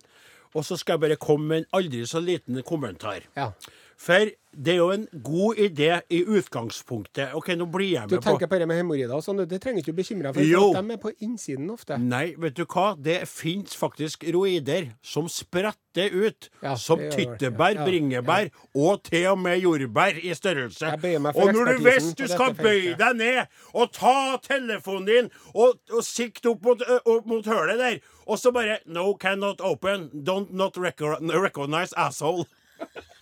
Og 0.56 0.64
så 0.66 0.78
skal 0.80 0.94
jeg 0.98 1.02
bare 1.04 1.16
komme 1.22 1.46
med 1.48 1.58
en 1.58 1.66
aldri 1.78 2.02
så 2.10 2.20
liten 2.24 2.62
kommentar. 2.64 3.22
ja. 3.38 3.52
For 4.00 4.32
det 4.52 4.74
er 4.74 4.78
jo 4.80 4.90
en 4.92 5.04
god 5.24 5.60
idé 5.62 5.90
i 6.10 6.24
utgangspunktet. 6.26 7.36
OK, 7.38 7.52
nå 7.58 7.68
blir 7.70 7.92
jeg 7.94 8.08
med 8.08 8.16
på 8.16 8.18
Du 8.18 8.26
tenker 8.26 8.50
på 8.50 8.58
det 8.60 8.68
med 8.68 8.80
hemoroider 8.82 9.14
og 9.14 9.22
sånn, 9.24 9.44
det 9.50 9.60
trenger 9.62 9.84
ikke 9.84 9.94
du 9.94 10.00
bekymre 10.00 10.32
deg 10.32 10.40
for, 10.40 10.48
Jo. 10.50 10.64
de 10.74 10.96
er 10.96 11.02
på 11.04 11.12
innsiden 11.22 11.70
ofte. 11.70 11.98
Nei, 12.02 12.34
vet 12.38 12.58
du 12.58 12.64
hva? 12.66 12.96
Det 12.98 13.20
fins 13.30 13.78
faktisk 13.78 14.26
roider 14.34 14.90
som 15.06 15.30
spretter 15.30 16.10
ut. 16.16 16.50
Ja, 16.64 16.74
som 16.76 17.00
tyttebær, 17.14 17.78
Ja, 17.78 17.86
bringebær 17.86 18.50
og 18.76 19.04
til 19.04 19.28
og 19.32 19.38
med 19.40 19.62
jordbær 19.62 20.18
i 20.18 20.34
størrelse. 20.34 20.96
Og 21.36 21.54
når 21.54 21.74
du 21.78 21.84
visst 21.86 22.10
hvis 22.10 22.16
du 22.18 22.28
skal 22.34 22.56
bøye 22.58 22.96
deg 22.98 23.16
ned 23.20 23.46
og 23.74 23.94
ta 23.94 24.38
telefonen 24.44 25.06
din 25.06 25.30
og, 25.54 25.78
og 25.94 26.04
sikte 26.04 26.50
opp 26.50 26.66
mot, 26.66 26.82
opp 27.06 27.26
mot 27.30 27.46
hølet 27.46 27.78
der, 27.78 28.00
og 28.26 28.38
så 28.40 28.52
bare 28.52 28.80
No, 28.86 29.14
cannot 29.14 29.62
open. 29.62 30.10
Don't 30.14 30.54
not 30.54 30.78
recognize 30.78 31.94
asshole. 31.98 32.46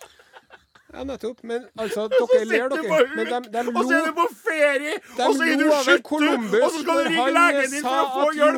Ja, 0.93 1.03
nettopp. 1.03 1.37
Men 1.43 1.65
altså, 1.79 2.07
dere 2.31 2.45
ler, 2.45 2.69
dere. 2.69 3.07
Men 3.15 3.25
de, 3.25 3.49
de 3.53 3.63
lo. 3.63 3.71
og 3.79 3.83
så 3.85 3.93
er 3.97 4.05
du 4.05 4.13
på 4.15 4.27
ferie, 4.47 4.93
og 5.27 5.35
så 5.35 5.43
er 5.43 5.55
du 5.59 5.65
skytter, 5.83 6.63
og 6.63 6.71
så 6.71 6.79
skal 6.81 6.93
du 6.93 7.09
ringe 7.09 7.23
han 7.23 7.33
legen 7.37 7.71
din 7.73 7.83
for 7.83 7.97
å 7.97 8.07
få 8.13 8.27
hjelp. 8.37 8.57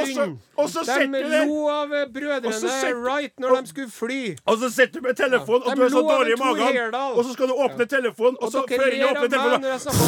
Og 0.00 0.06
så, 0.14 0.26
og 0.56 0.70
så 0.72 0.84
sitter 0.88 1.28
De 1.34 1.42
lo 1.50 1.60
av 1.72 1.96
brødrene 2.14 2.94
Wright 3.02 3.34
når 3.40 3.56
de 3.60 3.72
skulle 3.74 3.92
fly. 3.92 4.20
Og 4.46 4.58
så 4.62 4.70
sitter 4.78 5.00
du 5.00 5.08
med 5.08 5.14
telefonen, 5.20 5.62
og 5.66 5.76
du 5.76 5.82
er 5.84 5.92
så 5.98 6.04
dårlig 6.08 6.32
i 6.32 6.40
magen. 6.40 6.94
Og 7.12 7.24
så 7.24 7.36
skal 7.36 7.52
du 7.52 7.58
åpne 7.68 7.90
telefonen, 7.96 8.40
og 8.40 8.52
så 8.52 8.64
før 8.68 8.90
du 8.90 9.08
åpner 9.10 9.28
telefonen 9.28 9.60
når 9.66 9.76
jeg 9.76 9.80
snakker 9.88 10.04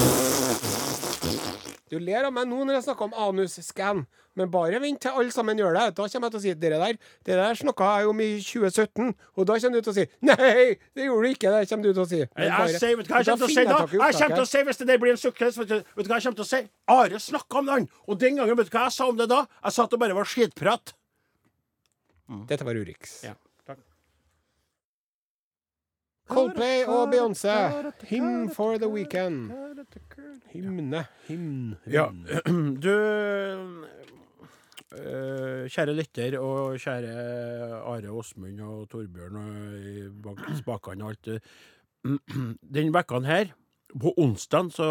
om 1.75 1.78
Du 1.91 1.99
ler 1.99 2.27
av 2.29 2.33
meg 2.37 2.49
nå 2.51 2.65
når 2.69 2.77
jeg 2.79 2.85
snakker 2.89 3.07
om 3.09 3.15
anusscan, 3.27 4.03
men 4.39 4.51
bare 4.53 4.79
vent 4.83 5.01
til 5.03 5.11
alle 5.17 5.33
sammen 5.35 5.59
gjør 5.59 5.73
det. 5.75 5.85
Da 5.99 6.07
kommer 6.13 6.29
jeg 6.29 6.35
til 6.35 6.39
å 6.39 6.43
si 6.45 6.53
dere 6.63 6.79
der, 6.83 6.99
det 7.27 7.39
der 7.41 7.59
snakka 7.59 7.89
jeg 7.99 8.11
om 8.13 8.21
i 8.23 8.29
2017, 8.45 9.15
og 9.37 9.47
da 9.49 9.57
kommer 9.59 9.81
du 9.81 9.87
til 9.89 9.93
å 9.93 9.97
si 9.97 10.05
Nei, 10.29 10.77
det 10.95 11.07
gjorde 11.09 11.25
du 11.25 11.33
ikke, 11.35 11.55
det 11.57 11.65
kommer 11.73 11.89
du 11.89 11.93
til 11.97 12.05
å 12.05 12.09
si. 12.13 12.21
Men 12.37 12.45
Jeg, 12.45 12.53
bare- 12.59 12.69
jeg, 12.75 12.83
sier- 12.85 12.97
vet 13.01 13.09
du 13.09 13.13
hva 13.15 13.23
jeg 13.23 13.31
kommer 13.31 13.41
til 13.41 13.49
å 13.49 13.57
si 13.57 13.65
da? 13.65 13.79
Jeg 13.89 14.19
kommer 14.21 14.37
til 14.37 14.45
å 14.45 14.51
si 14.53 14.63
Hvis 14.69 14.79
det 14.83 14.87
der 14.93 14.99
blir 15.03 15.11
en 15.17 15.23
suksess, 15.25 15.59
vet 15.59 15.69
du, 15.73 15.75
vet 15.81 16.05
du 16.07 16.13
hva 16.13 16.21
jeg 16.21 16.29
kommer 16.29 16.41
til 16.43 16.47
å 16.47 16.53
si? 16.53 16.63
Are 16.99 17.19
snakka 17.29 17.59
om 17.63 17.67
den! 17.73 17.89
Og 18.07 18.19
den 18.21 18.37
gangen, 18.39 18.57
vet 18.61 18.71
du 18.71 18.77
hva 18.79 18.85
jeg 18.87 18.97
sa 19.01 19.09
om 19.09 19.17
det 19.19 19.29
da? 19.33 19.43
Jeg 19.65 19.73
sa 19.79 19.85
at 19.89 19.91
det 19.97 19.99
bare 20.05 20.15
var 20.21 20.25
skitprat. 20.29 20.95
Dette 22.49 22.65
var 22.69 22.77
Urix. 22.77 23.23
Ja. 23.25 23.33
Coldplay 26.29 26.85
og 26.85 27.09
Beyoncé. 27.13 27.55
Hymn 28.09 28.51
for 28.55 28.79
the 28.79 28.89
weekend. 28.89 29.53
Hymne. 30.53 31.05
Hymn. 31.29 31.77
Ja, 31.89 32.09
du 32.85 32.93
øh, 34.93 35.69
Kjære 35.69 35.95
lytter 35.97 36.39
og 36.41 36.79
kjære 36.81 37.13
Are 37.81 38.13
Åsmund 38.13 38.61
og 38.65 38.89
Torbjørn 38.93 39.37
og 39.41 39.51
i 39.79 40.09
bak 40.25 40.45
spakene 40.61 41.05
og 41.05 41.11
alt. 41.15 41.43
Den 42.77 42.95
vekka 42.95 43.21
her, 43.27 43.53
på 43.89 44.13
onsdag, 44.21 44.73
så 44.73 44.89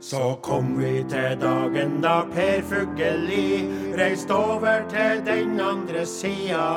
Så 0.00 0.38
kom 0.42 0.76
vi 0.78 1.02
til 1.10 1.34
dagen 1.42 1.96
da 2.02 2.20
Per 2.30 2.60
Fugelli 2.62 3.66
reiste 3.98 4.34
over 4.34 4.84
til 4.90 5.24
den 5.26 5.58
andre 5.60 6.04
sida. 6.06 6.68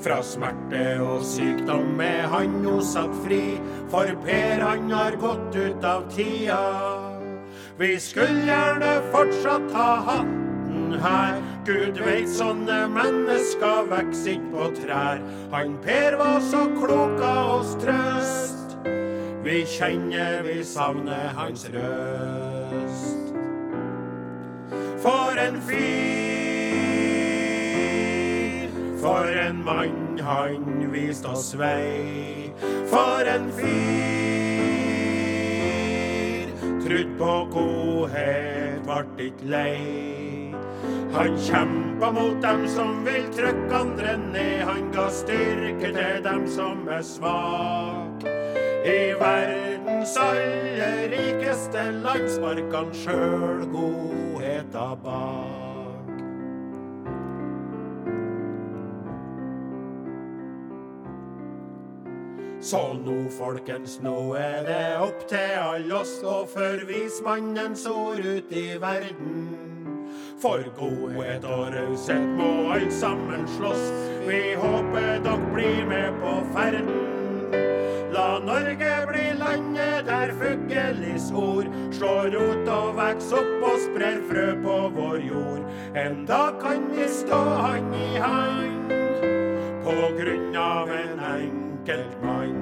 Fra 0.00 0.22
smerte 0.24 1.02
og 1.04 1.20
sykdom 1.24 2.00
er 2.00 2.24
han 2.32 2.56
nå 2.64 2.78
satt 2.84 3.12
fri, 3.26 3.58
for 3.92 4.08
Per 4.24 4.64
han 4.64 4.88
har 4.90 5.18
gått 5.20 5.56
ut 5.56 5.84
av 5.84 6.08
tida. 6.16 6.62
Vi 7.76 7.92
skulle 8.00 8.48
gjerne 8.48 8.94
fortsatt 9.12 9.68
ha 9.76 9.92
hatten 10.08 10.96
her. 11.04 11.38
Gud 11.68 12.00
veit 12.04 12.28
sånne 12.32 12.86
mennesker 12.92 13.84
vokser 13.92 14.38
ikke 14.38 14.52
på 14.56 14.72
trær. 14.80 15.24
Han 15.52 15.76
Per 15.84 16.20
var 16.20 16.40
så 16.40 16.66
klok 16.80 17.20
av 17.20 17.56
oss 17.58 17.76
trøst. 17.84 18.53
Vi 19.44 19.66
kjenner 19.68 20.42
vi 20.42 20.64
savner 20.64 21.28
hans 21.36 21.66
røst. 21.68 23.34
For 25.04 25.36
en 25.36 25.60
fyr, 25.66 25.84
for 29.02 29.28
en 29.42 29.64
mann 29.64 30.18
han 30.24 30.92
viste 30.94 31.28
oss 31.28 31.54
vei. 31.60 32.52
For 32.88 33.28
en 33.34 33.52
fyr, 33.58 33.68
trudd 36.86 37.12
på 37.20 37.32
godhet, 37.52 38.80
vart 38.88 39.20
ikke 39.20 39.44
lei. 39.52 40.54
Han 41.12 41.36
kjempa 41.50 42.08
mot 42.16 42.40
dem 42.42 42.64
som 42.72 43.04
vil 43.04 43.28
trykke 43.36 43.76
andre 43.76 44.16
ned. 44.24 44.64
Han 44.64 44.88
ga 44.96 45.10
styrke 45.12 45.92
til 45.92 46.24
dem 46.24 46.48
som 46.48 46.88
er 46.88 47.04
svak. 47.04 48.03
I 48.84 49.14
verdens 49.16 50.16
aller 50.16 51.08
rikeste 51.08 51.84
land 52.04 52.26
sparka 52.28 52.82
han 52.82 52.90
sjøl 52.92 53.62
godheta 53.72 54.90
bak. 55.00 56.10
Så 62.60 62.82
nå, 63.00 63.16
folkens, 63.38 63.96
nå 64.04 64.34
er 64.36 64.68
det 64.68 64.84
opp 65.00 65.24
til 65.32 65.56
alle 65.62 66.02
oss 66.02 66.18
å 66.20 66.42
forvise 66.52 67.24
mannens 67.24 67.88
ord 67.88 68.20
ut 68.20 68.52
i 68.52 68.66
verden. 68.84 69.50
For 70.44 70.60
godhet 70.76 71.48
og 71.48 71.70
raushet 71.72 72.30
må 72.36 72.52
alle 72.76 72.92
sammen 72.92 73.48
slåss. 73.56 73.84
Vi 74.28 74.46
håper 74.60 75.20
dere 75.24 75.52
blir 75.56 75.84
med 75.88 76.20
på 76.20 76.38
ferden. 76.52 77.23
Norge 78.44 79.06
blir 79.08 79.34
landet 79.34 80.06
der 80.06 80.32
fuggelis 80.36 81.30
ord 81.32 81.64
slår 81.96 82.28
rot 82.34 82.68
og 82.68 82.96
veks 82.98 83.30
opp 83.32 83.62
og 83.64 83.78
sprer 83.80 84.18
frø 84.28 84.44
på 84.60 84.74
vår 84.96 85.18
jord. 85.24 85.62
En 85.96 86.26
dag 86.28 86.60
kan 86.60 86.84
vi 86.92 87.08
stå 87.08 87.40
hand 87.40 87.94
i 87.96 88.20
hand 88.20 88.92
på 89.86 89.96
grunn 90.18 90.56
av 90.60 90.92
en 90.92 91.20
enkelt 91.30 92.22
mann. 92.24 92.60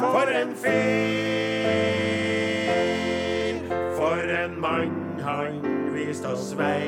For 0.00 0.26
en 0.42 0.52
fyr, 0.60 1.68
for 3.96 4.20
en 4.42 4.60
mann, 4.60 5.20
han 5.24 5.62
viste 5.96 6.28
oss 6.36 6.52
vei. 6.58 6.84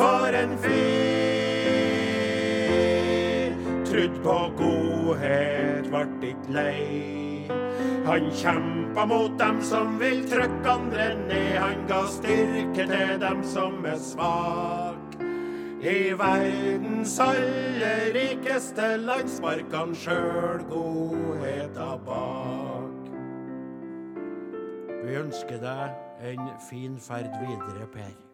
For 0.00 0.32
en 0.40 0.56
fyr 0.64 1.52
trudd 3.92 4.22
på 4.24 4.36
godhet, 5.12 5.92
vart 5.92 6.22
ikke 6.24 6.52
lei. 6.52 7.48
Han 8.06 8.30
kjempa 8.34 9.04
mot 9.06 9.38
dem 9.38 9.62
som 9.62 9.98
vil 10.00 10.24
trykke 10.30 10.70
andre 10.70 11.14
ned. 11.28 11.58
Han 11.58 11.86
ga 11.88 12.02
styrke 12.10 12.86
til 12.86 13.20
dem 13.20 13.44
som 13.44 13.84
er 13.84 13.98
svak. 13.98 14.98
I 15.82 16.12
verdens 16.14 17.18
aller 17.20 18.12
rikeste 18.14 18.96
land 19.02 19.28
sparka 19.28 19.82
han 19.82 19.94
sjøl 19.94 20.62
godheta 20.70 21.96
bak. 22.06 23.08
Vi 25.02 25.16
ønsker 25.18 25.58
deg 25.58 26.28
en 26.32 26.52
fin 26.70 27.00
ferd 27.02 27.34
videre, 27.42 27.88
Per. 27.90 28.31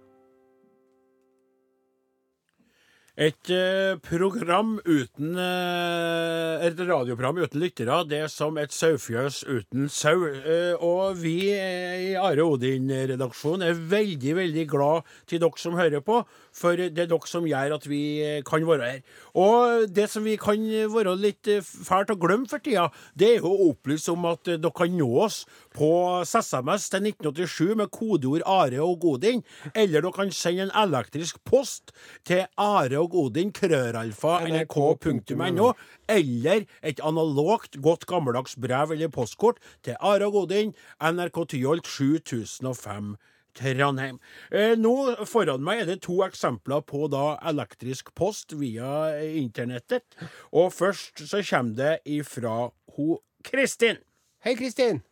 Et 3.19 3.51
eh, 3.51 3.97
program 3.99 4.77
uten 4.87 5.33
eh, 5.43 6.67
Et 6.69 6.83
radioprogram 6.87 7.41
uten 7.43 7.59
lyttere, 7.59 7.97
det 8.07 8.21
er 8.23 8.29
som 8.31 8.55
et 8.63 8.71
sauefjøs 8.71 9.41
uten 9.43 9.89
sau. 9.91 10.23
Eh, 10.29 10.79
og 10.79 11.19
vi 11.19 11.51
i 11.51 12.13
Are 12.15 12.47
Odin-redaksjonen 12.47 13.67
er 13.67 13.81
veldig, 13.91 14.37
veldig 14.39 14.67
glad 14.71 15.11
til 15.27 15.43
dere 15.43 15.59
som 15.59 15.75
hører 15.75 16.05
på, 16.07 16.21
for 16.55 16.79
det 16.79 16.95
er 16.95 17.11
dere 17.11 17.27
som 17.27 17.49
gjør 17.51 17.75
at 17.81 17.91
vi 17.91 18.03
kan 18.47 18.63
være 18.71 18.93
her. 18.93 19.03
Og 19.39 19.87
det 19.95 20.09
som 20.11 20.25
vi 20.27 20.35
kan 20.41 20.63
være 20.93 21.15
litt 21.21 21.49
eh, 21.51 21.63
fælt 21.63 22.11
å 22.11 22.19
glemme 22.19 22.49
for 22.51 22.63
tida, 22.65 22.89
det 23.19 23.29
er 23.29 23.45
jo 23.45 23.53
å 23.53 23.69
opplyse 23.71 24.11
om 24.11 24.27
at 24.31 24.51
eh, 24.51 24.59
dere 24.59 24.75
kan 24.75 24.97
nå 24.99 25.09
oss 25.25 25.43
på 25.77 25.91
SMS 26.27 26.89
til 26.91 27.07
1987 27.13 27.77
med 27.79 27.93
kodeord 27.95 28.43
Are 28.49 28.83
og 28.83 28.99
Godin, 29.05 29.45
eller 29.75 30.03
dere 30.03 30.15
kan 30.17 30.35
sende 30.35 30.67
en 30.67 30.75
elektrisk 30.83 31.39
post 31.47 31.95
til 32.27 32.47
Are 32.59 32.99
og 32.99 33.13
Godin, 33.15 33.53
krøralfa, 33.55 34.41
nrk.no, 34.49 35.73
eller 36.11 36.67
et 36.83 37.03
analogt, 37.05 37.79
godt 37.85 38.09
gammeldags 38.11 38.59
brev 38.59 38.97
eller 38.97 39.13
postkort 39.13 39.63
til 39.87 39.99
Are 40.01 40.27
og 40.27 40.41
Godin, 40.41 40.75
NRK 40.99 41.45
Tyholt 41.55 41.87
7005. 41.87 43.15
Trondheim. 43.59 44.21
Eh, 44.51 44.75
nå 44.79 44.95
foran 45.29 45.65
meg 45.65 45.83
er 45.83 45.91
det 45.91 46.01
to 46.07 46.21
eksempler 46.27 46.85
på 46.87 47.09
da 47.13 47.37
elektrisk 47.51 48.15
post 48.19 48.55
via 48.59 49.19
internettet. 49.27 50.19
Og 50.53 50.73
først 50.77 51.27
så 51.27 51.43
kommer 51.43 51.77
det 51.79 51.95
ifra 52.19 52.71
ho 52.97 53.21
Kristin. 53.45 54.01
Hei, 54.45 54.55
Kristin. 54.59 55.03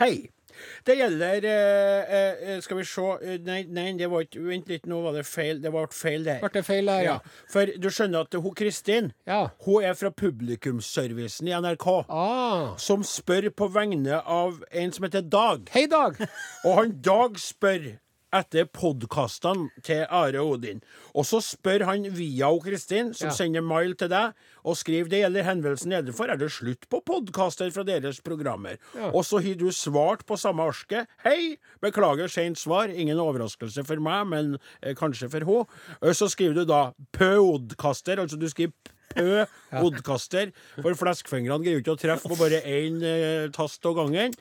Hei. 0.00 0.28
Det 0.86 0.96
gjelder 0.98 1.44
eh, 1.48 2.42
eh, 2.54 2.60
Skal 2.64 2.80
vi 2.80 2.86
se 2.88 3.04
eh, 3.22 3.38
Nei, 3.44 3.60
nei, 3.70 3.92
det 3.98 4.08
var 4.10 4.24
ikke 4.26 4.42
Vent 4.46 4.70
litt, 4.70 4.86
nå 4.88 5.00
var 5.04 5.16
det 5.16 5.24
feil. 5.28 5.62
Det 5.62 5.72
ble 5.74 5.84
feil 5.94 6.26
der. 6.26 6.40
Ble 6.42 6.50
det 6.54 6.64
feil 6.66 6.90
her, 6.90 7.04
ja? 7.04 7.16
For 7.52 7.70
du 7.78 7.88
skjønner 7.92 8.26
at 8.26 8.38
hun 8.38 8.56
Kristin 8.58 9.12
Ja. 9.28 9.48
Hun 9.66 9.86
er 9.86 9.96
fra 9.98 10.10
publikumsservicen 10.14 11.50
i 11.50 11.54
NRK. 11.56 11.86
Ah. 12.08 12.74
Som 12.80 13.04
spør 13.06 13.50
på 13.54 13.70
vegne 13.74 14.20
av 14.24 14.62
en 14.72 14.94
som 14.94 15.06
heter 15.08 15.26
Dag. 15.28 15.68
Hei, 15.74 15.86
Dag. 15.90 16.18
Og 16.64 16.78
han 16.80 16.98
Dag 17.04 17.38
spør 17.42 17.92
etter 18.34 18.66
podkastene 18.68 19.70
til 19.86 20.02
Are 20.12 20.42
Odin. 20.42 20.82
Og 21.16 21.24
så 21.28 21.40
spør 21.44 21.84
han 21.88 22.04
via 22.12 22.50
og 22.52 22.64
Kristin, 22.66 23.14
som 23.14 23.28
Ja. 23.28 23.34
sender 23.34 23.62
mail 23.62 23.94
til 23.94 24.08
deg, 24.08 24.34
og 24.64 24.76
skriver 24.76 25.08
det 25.08 25.20
gjelder 25.22 25.44
henvendelsen 25.44 25.88
nedenfor. 25.94 26.28
Er 26.30 26.36
det 26.36 26.50
slutt 26.52 26.88
på 26.90 27.00
podkaster 27.04 27.70
fra 27.72 27.82
deres 27.84 28.20
programmer? 28.20 28.76
Ja. 28.94 29.10
Og 29.14 29.24
så 29.24 29.40
har 29.42 29.54
du 29.54 29.70
svart 29.72 30.26
på 30.26 30.36
samme 30.36 30.60
arsket. 30.68 31.06
Hei! 31.24 31.56
Beklager 31.80 32.28
sent 32.28 32.58
svar. 32.58 32.88
Ingen 32.88 33.16
overraskelse 33.18 33.84
for 33.86 33.96
meg, 33.96 34.26
men 34.26 34.58
eh, 34.82 34.94
kanskje 34.94 35.30
for 35.30 35.40
henne. 35.40 36.14
Så 36.14 36.28
skriver 36.28 36.54
du 36.54 36.64
da 36.64 36.92
podkaster, 37.12 38.18
altså 38.18 38.38
du 38.38 38.46
skriver 38.48 38.72
Pø 39.16 39.46
podkaster, 39.72 40.50
for 40.82 40.92
fleskfingrene 40.94 41.64
greier 41.64 41.78
jo 41.78 41.80
ikke 41.80 41.94
å 41.96 41.98
treffe 41.98 42.28
på 42.28 42.36
bare 42.36 42.60
én 42.68 43.00
eh, 43.02 43.48
tast 43.56 43.84
av 43.88 43.96
gangen. 43.96 44.34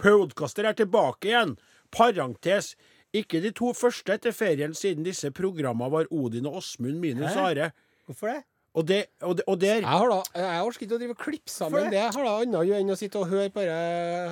Podkaster 0.00 0.64
er 0.64 0.72
tilbake 0.78 1.28
igjen. 1.28 1.52
Parentes. 1.92 2.74
Ikke 3.14 3.40
de 3.42 3.52
to 3.54 3.72
første 3.76 4.16
etter 4.16 4.34
ferien, 4.34 4.74
siden 4.74 5.06
disse 5.06 5.30
programmene 5.30 5.90
var 5.92 6.10
Odin 6.10 6.46
og 6.46 6.56
Åsmund 6.62 6.98
minus? 7.02 7.36
Are. 7.36 7.70
Hvorfor 8.06 8.32
det? 8.32 8.42
Og, 8.76 8.84
det, 8.84 9.06
og, 9.24 9.38
det, 9.38 9.44
og 9.48 9.56
der 9.60 9.78
Jeg 9.80 9.88
har 9.88 10.10
da, 10.10 10.20
jeg 10.36 10.64
orker 10.68 10.84
ikke 10.84 10.96
å 10.98 11.00
drive 11.00 11.14
og 11.14 11.22
klippe 11.22 11.48
sammen 11.52 11.88
det. 11.88 11.96
Jeg 11.96 12.12
har 12.12 12.26
da 12.28 12.34
annet 12.42 12.58
å 12.60 12.64
gjøre 12.68 12.84
enn 12.84 12.92
å 12.92 12.98
sitte 13.00 13.22
og 13.22 13.30
høre 13.30 13.48
på 13.54 13.64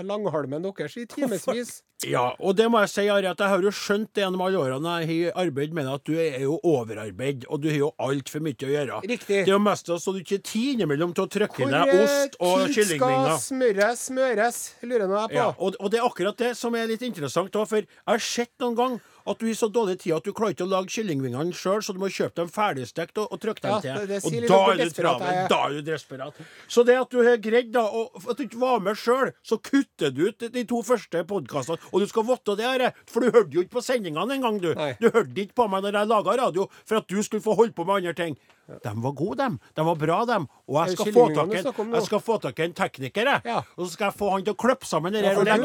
langhalmen 0.04 0.66
deres 0.66 0.96
i 1.00 1.06
timevis. 1.08 1.78
Ja, 2.04 2.24
og 2.36 2.56
det 2.58 2.66
må 2.68 2.82
jeg 2.82 2.90
si, 2.92 3.04
Ari, 3.08 3.28
at 3.30 3.40
jeg 3.40 3.48
har 3.48 3.62
jo 3.64 3.70
skjønt 3.72 4.10
det 4.12 4.24
gjennom 4.24 4.42
alle 4.44 4.60
årene 4.60 4.96
jeg 5.06 5.30
har 5.30 5.38
arbeidet 5.46 5.76
med 5.78 5.88
at 5.88 6.04
du 6.04 6.12
er 6.20 6.36
jo 6.42 6.58
overarbeid, 6.66 7.46
og 7.48 7.62
du 7.64 7.70
har 7.70 7.78
jo 7.78 7.90
altfor 8.04 8.44
mye 8.44 8.68
å 8.68 8.72
gjøre. 8.74 8.98
Riktig. 9.08 9.38
Det 9.46 9.48
er 9.48 9.54
jo 9.54 9.62
mest 9.64 9.88
så 9.88 10.12
du 10.12 10.20
ikke 10.20 10.36
har 10.36 10.44
tid 10.50 10.74
innimellom 10.74 11.14
til 11.16 11.24
å 11.24 11.30
trykke 11.38 11.70
ned 11.70 11.94
Hvor 11.94 12.04
ost 12.04 12.36
og 12.36 12.66
tid 12.66 12.74
skal 12.74 12.76
kyllingvinger. 12.76 13.40
smøres, 13.46 14.04
smøres, 14.10 14.60
lurer 14.84 15.08
nå 15.08 15.20
jeg 15.22 15.32
på. 15.32 15.38
Ja, 15.40 15.48
og, 15.56 15.80
og 15.80 15.94
det 15.94 16.02
er 16.02 16.08
akkurat 16.10 16.44
det 16.44 16.52
som 16.60 16.76
er 16.76 16.90
litt 16.92 17.06
interessant, 17.08 17.54
da, 17.54 17.64
for 17.70 17.80
jeg 17.80 17.88
har 18.12 18.26
sett 18.28 18.52
noen 18.60 18.76
gang 18.82 19.00
at 19.26 19.38
du 19.40 19.46
har 19.46 19.54
så 19.56 19.68
dårlig 19.72 19.98
tid 20.02 20.12
at 20.16 20.24
du 20.26 20.32
klarer 20.36 20.52
ikke 20.54 20.66
å 20.66 20.70
lage 20.70 20.92
kyllingvingene 20.92 21.54
sjøl, 21.56 21.80
så 21.82 21.94
du 21.96 21.98
må 22.02 22.10
kjøpe 22.12 22.34
dem 22.42 22.48
ferdigstekt 22.52 23.16
og, 23.22 23.32
og 23.32 23.40
trykke 23.40 23.62
dem 23.64 23.70
Ja, 23.72 23.80
til. 23.80 23.94
det- 23.94 24.08
det 24.08 24.18
og 24.24 24.30
sier 24.30 24.40
litt 24.40 24.50
da 24.50 24.58
er 24.74 24.90
travel. 24.90 25.26
jeg. 25.34 25.48
Da 25.48 25.60
er 25.64 25.70
du 25.70 25.82
desperat. 25.90 26.34
Så 26.68 26.84
det 26.84 26.96
at 27.00 27.10
du 27.10 27.22
har 27.24 27.36
greid 27.38 27.72
da, 27.72 27.84
og 27.88 28.10
at 28.30 28.36
du 28.36 28.42
ikke 28.44 28.60
var 28.60 28.80
med 28.80 28.96
sjøl, 29.00 29.32
så 29.42 29.56
kutter 29.62 30.10
du 30.14 30.26
ut 30.28 30.38
de 30.52 30.64
to 30.64 30.82
første 30.82 31.24
podkastene. 31.24 31.78
Og 31.92 32.00
du 32.00 32.06
skal 32.06 32.22
vite 32.24 32.56
det, 32.56 32.64
her, 32.68 32.92
for 33.06 33.20
du 33.20 33.30
hørte 33.30 33.50
jo 33.52 33.62
ikke 33.64 33.78
på 33.78 33.84
sendingene 33.84 34.36
engang, 34.36 34.60
du. 34.60 34.74
Nei. 34.74 34.92
Du 35.00 35.08
hørte 35.10 35.34
ikke 35.34 35.54
på 35.54 35.68
meg 35.70 35.82
når 35.84 35.92
jeg 36.02 36.08
laga 36.08 36.36
radio, 36.44 36.68
for 36.84 36.96
at 37.00 37.08
du 37.08 37.22
skulle 37.22 37.42
få 37.42 37.56
holde 37.56 37.72
på 37.72 37.84
med 37.86 37.96
andre 38.04 38.12
ting. 38.14 38.36
De 38.66 38.92
var 39.02 39.12
gode, 39.12 39.36
dem. 39.42 39.58
De 39.76 39.84
var 39.84 39.96
bra, 40.00 40.24
dem. 40.24 40.46
Og 40.68 40.76
jeg 40.88 40.96
skal, 40.96 41.12
få 41.12 41.24
tak 41.34 41.50
en, 41.52 41.90
jeg 41.94 42.02
skal 42.06 42.20
få 42.24 42.36
tak 42.40 42.58
i 42.58 42.62
en 42.64 42.72
tekniker, 42.72 43.28
jeg. 43.28 43.40
Ja. 43.44 43.58
Og 43.76 43.86
så 43.86 43.92
skal 43.92 44.04
jeg 44.08 44.14
få 44.16 44.30
han 44.32 44.44
til 44.46 44.54
å 44.54 44.56
klippe 44.56 44.88
sammen 44.88 45.12
det 45.12 45.20
der. 45.22 45.36
og 45.36 45.46
Ja, 45.46 45.56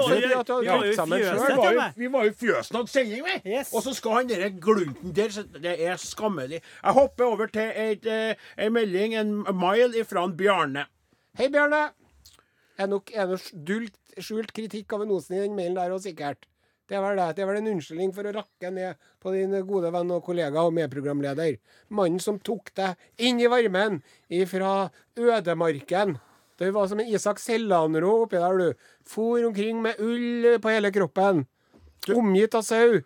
vi 1.95 2.07
var 2.07 2.23
jo- 2.25 2.29
i 2.29 2.33
fjøsen 2.33 2.75
og 2.75 2.81
hadde 2.81 2.91
sending, 2.91 3.23
vi. 3.23 3.51
Yes. 3.53 3.71
Og 3.73 3.83
så 3.83 3.93
skal 3.95 4.12
han 4.12 4.27
den 4.27 4.59
glunten 4.59 5.13
der, 5.15 5.29
så 5.29 5.43
det 5.43 5.79
er 5.79 5.95
skammelig. 5.95 6.59
Jeg 6.83 6.93
hopper 6.93 7.23
over 7.25 7.47
til 7.47 7.71
et, 7.75 8.05
eh, 8.05 8.35
en 8.57 8.73
melding, 8.73 9.15
en 9.15 9.43
mile 9.55 9.95
ifra 10.03 10.23
en 10.25 10.35
Bjarne. 10.35 10.85
Hei, 11.38 11.47
Bjarne. 11.47 11.89
Er 12.77 12.88
nok, 12.88 13.12
er 13.13 13.27
nok 13.27 13.41
dult, 13.65 13.95
skjult 14.19 14.51
kritikk 14.53 14.91
av 14.93 15.01
en 15.03 15.12
Osen 15.12 15.35
i 15.38 15.39
den 15.47 15.55
mailen 15.55 15.75
der 15.75 15.89
òg, 15.91 16.01
sikkert. 16.03 16.45
Det 16.89 16.97
er, 16.97 17.04
vel 17.06 17.19
det. 17.19 17.28
det 17.38 17.43
er 17.43 17.49
vel 17.52 17.60
en 17.60 17.69
unnskyldning 17.75 18.13
for 18.15 18.25
å 18.25 18.32
rakke 18.34 18.71
ned 18.73 19.10
på 19.21 19.34
din 19.36 19.52
gode 19.67 19.91
venn 19.93 20.13
og 20.15 20.23
kollega 20.25 20.63
og 20.65 20.73
medprogramleder. 20.73 21.60
Mannen 21.93 22.21
som 22.23 22.39
tok 22.41 22.71
deg 22.80 22.97
inn 23.21 23.38
i 23.38 23.49
varmen 23.52 23.99
ifra 24.34 24.89
ødemarken. 25.13 26.15
Du 26.58 26.65
var 26.73 26.89
som 26.89 26.99
en 26.99 27.12
Isak 27.13 27.38
Sellanrå 27.39 28.15
oppi 28.23 28.41
der, 28.41 28.58
du. 28.58 28.89
For 29.06 29.45
omkring 29.45 29.84
med 29.86 30.02
ull 30.02 30.58
på 30.58 30.73
hele 30.73 30.89
kroppen. 30.95 31.45
Omgitt 32.10 32.58
av 32.58 32.65
sau. 32.65 32.97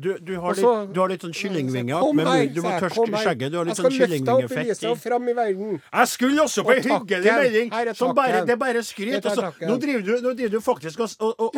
Du, 0.00 0.14
du, 0.18 0.32
har 0.40 0.50
Også, 0.54 0.68
litt, 0.80 0.92
du 0.94 1.00
har 1.02 1.08
litt 1.12 1.20
sånn 1.26 1.34
kyllingvinger. 1.36 2.00
Med 2.16 2.26
her, 2.30 2.46
Du 2.54 2.60
må 2.64 2.70
jeg, 2.70 2.80
her. 2.80 2.88
skjegget. 3.20 3.50
Du 3.52 3.56
har 3.58 3.64
litt 3.68 3.76
Jeg 3.76 3.84
sånn 3.84 3.92
skal 3.92 4.08
løfte 4.14 4.90
opp 4.90 4.96
i. 4.96 5.00
fram 5.02 5.28
i 5.28 5.32
verden. 5.36 5.82
Jeg 5.92 6.06
skulle 6.08 6.40
også 6.46 6.62
på 6.64 6.70
Og 6.72 6.76
en 6.78 6.82
hyggelig 6.88 7.34
melding. 7.40 7.68
Som 7.98 8.14
bare, 8.16 8.40
det 8.46 8.52
er 8.54 8.60
bare 8.62 8.82
skryt. 8.86 9.12
Dette 9.18 9.28
er 9.28 9.30
og 9.30 9.36
så- 9.36 9.42
takken. 9.50 9.68
Nå 9.68 9.76
driver 9.82 10.02
du, 10.06 10.12
nå 10.24 10.32
driver 10.38 10.50
du 10.56 10.60
faktisk 10.60 11.00
og, 11.00 11.10
og, 11.20 11.34
og, 11.38 11.52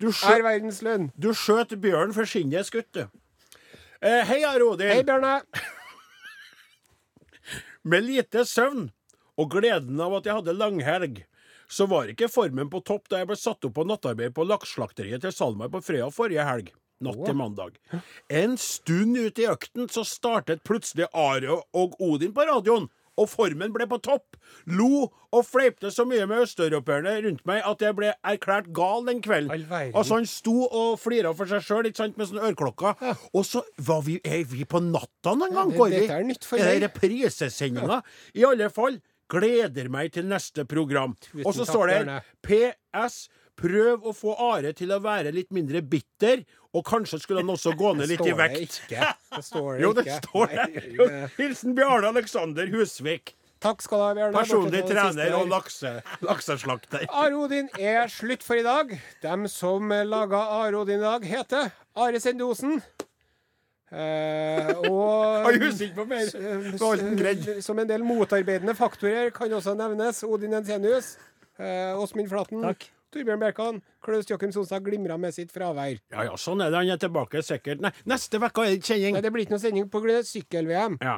Du 0.00 0.06
skjø- 0.08 0.38
er 0.38 0.42
verdenslønn. 0.42 1.10
Du 1.18 1.28
skjøt 1.34 1.76
bjørn 1.80 2.14
for 2.16 2.24
skinnet 2.24 2.60
er 2.60 2.64
skutt, 2.64 2.92
du. 2.92 3.04
Eh, 4.00 4.24
hei, 4.24 4.40
Arodin. 4.48 4.88
Hei, 4.94 5.02
Bjørne. 5.02 5.42
Med 7.82 8.04
lite 8.04 8.44
søvn 8.44 8.90
og 9.40 9.50
gleden 9.52 10.00
av 10.00 10.14
at 10.18 10.24
jeg 10.28 10.36
hadde 10.36 10.52
langhelg, 10.56 11.22
så 11.70 11.86
var 11.88 12.08
ikke 12.10 12.28
formen 12.28 12.68
på 12.72 12.80
topp 12.84 13.08
da 13.08 13.20
jeg 13.22 13.28
ble 13.30 13.36
satt 13.36 13.64
opp 13.68 13.74
på 13.76 13.84
nattarbeid 13.86 14.34
på 14.36 14.44
lakseslakteriet 14.48 15.20
til 15.22 15.32
SalMar 15.32 15.70
på 15.72 15.80
Frøya 15.84 16.08
forrige 16.12 16.44
helg. 16.44 16.72
Natt 17.00 17.20
til 17.24 17.36
mandag. 17.36 17.76
En 18.28 18.56
stund 18.60 19.16
ut 19.16 19.38
i 19.40 19.46
økten 19.48 19.88
så 19.92 20.04
startet 20.04 20.62
plutselig 20.68 21.06
Are 21.16 21.60
og 21.72 21.94
Odin 22.00 22.34
på 22.36 22.44
radioen. 22.48 22.90
Og 23.20 23.28
formen 23.28 23.72
ble 23.74 23.84
på 23.90 23.98
topp. 24.00 24.36
Lo 24.70 25.10
og 25.32 25.42
fleipte 25.44 25.90
så 25.92 26.06
mye 26.08 26.24
med 26.30 26.44
østeuropeerne 26.46 27.18
rundt 27.26 27.42
meg 27.48 27.60
at 27.68 27.82
jeg 27.84 27.96
ble 27.98 28.12
erklært 28.24 28.70
gal 28.76 29.04
den 29.08 29.20
kvelden. 29.24 29.66
Altså 29.92 30.14
Han 30.20 30.28
sto 30.30 30.54
og 30.68 30.94
flira 31.02 31.34
for 31.36 31.50
seg 31.50 31.64
sjøl 31.66 31.88
med 32.16 32.30
sånne 32.30 32.48
ørklokker. 32.52 32.96
Og 33.34 33.44
så 33.44 33.60
var 33.76 34.00
vi, 34.06 34.20
er 34.24 34.44
vi 34.48 34.64
på 34.64 34.80
natta 34.80 35.34
en 35.34 35.52
gang, 35.52 35.70
det- 35.70 35.78
går 35.78 35.88
vi? 35.90 36.06
er 36.06 36.24
nytt 36.24 36.44
for 36.48 36.56
Er 36.56 36.80
det 36.80 36.92
meg. 36.94 37.82
Ja. 37.88 38.00
I 38.34 38.44
alle 38.44 38.70
fall, 38.70 39.00
gleder 39.30 39.88
meg 39.92 40.12
til 40.12 40.24
neste 40.26 40.64
program. 40.66 41.14
Tusen 41.20 41.46
Og 41.46 41.54
så 41.54 41.66
står 41.68 41.86
det 41.86 42.06
her 42.08 42.24
PS. 42.42 43.28
Prøv 43.60 44.06
å 44.08 44.12
få 44.16 44.34
Are 44.40 44.72
til 44.76 44.92
å 44.94 45.00
være 45.04 45.32
litt 45.36 45.50
mindre 45.52 45.82
bitter, 45.82 46.44
og 46.72 46.84
kanskje 46.86 47.18
skulle 47.20 47.42
han 47.42 47.50
også 47.52 47.74
gå 47.76 47.90
ned 47.98 48.08
litt 48.08 48.20
i 48.22 48.30
Står 48.30 48.38
det 48.38 48.38
vekt. 48.40 48.78
ikke. 48.84 49.10
Det 49.36 49.44
står 49.44 49.68
det 49.76 49.80
Jo, 49.84 49.90
det 49.98 50.04
ikke. 50.06 50.20
står 50.22 50.54
det. 50.54 51.18
Hilsen 51.36 51.74
Bjarne 51.76 52.12
Alexander 52.14 52.70
Husvik. 52.72 53.34
Takk 53.60 53.82
skal 53.84 53.98
du 54.00 54.04
ha, 54.06 54.12
Bjørne. 54.16 54.32
Personlig 54.38 54.80
trener 54.88 55.34
og 55.36 55.50
lakse, 55.52 55.90
lakseslakter. 56.24 57.02
Are 57.12 57.36
Odin 57.36 57.66
er 57.76 58.08
slutt 58.08 58.40
for 58.46 58.56
i 58.56 58.64
dag. 58.64 58.94
Dem 59.20 59.44
som 59.52 59.92
laga 60.08 60.40
Are 60.62 60.78
Odin 60.80 61.02
i 61.02 61.04
dag, 61.04 61.26
heter 61.28 61.68
Are 62.00 62.22
Sendosen. 62.24 62.78
Eh, 63.90 64.70
og 64.86 65.50
Jeg 65.50 65.60
husker 65.64 65.84
ikke 65.90 65.98
på 65.98 66.06
mer. 66.06 66.30
eh. 66.30 67.60
Som 67.60 67.78
en 67.82 67.88
del 67.90 68.04
motarbeidende 68.06 68.76
faktorer 68.78 69.32
kan 69.34 69.50
også 69.52 69.74
nevnes 69.76 70.22
Odin 70.24 70.54
Ensenius, 70.54 71.16
eh, 71.58 71.92
Åsmund 71.98 72.30
Flaten, 72.30 72.62
Takk. 72.62 72.86
Torbjørn 73.10 73.40
Bjerkan, 73.42 73.78
Klaus 74.06 74.28
Joakim 74.30 74.52
Sonstad 74.54 74.84
glimra 74.86 75.16
med 75.18 75.34
sitt 75.34 75.50
fravær. 75.50 75.98
Ja 76.14 76.26
ja, 76.28 76.36
sånn 76.38 76.62
er 76.62 76.70
det. 76.70 76.78
Han 76.78 76.92
er 76.94 77.00
tilbake 77.02 77.42
sikkert. 77.42 77.82
Nei, 77.82 77.90
neste 78.06 78.38
uke 78.38 78.66
er 78.66 78.76
det 78.76 78.84
kjenning. 78.86 79.16
Nei, 79.16 79.22
det 79.24 79.32
blir 79.34 79.46
ikke 79.46 79.56
noe 79.56 79.62
sending 79.62 79.88
pga. 79.90 80.20
sykkel-VM. 80.30 81.00
Ja. 81.02 81.16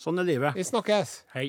Sånn 0.00 0.20
er 0.20 0.28
livet. 0.28 0.58
Vi 0.58 0.66
snakkes. 0.68 1.22
Hei. 1.32 1.48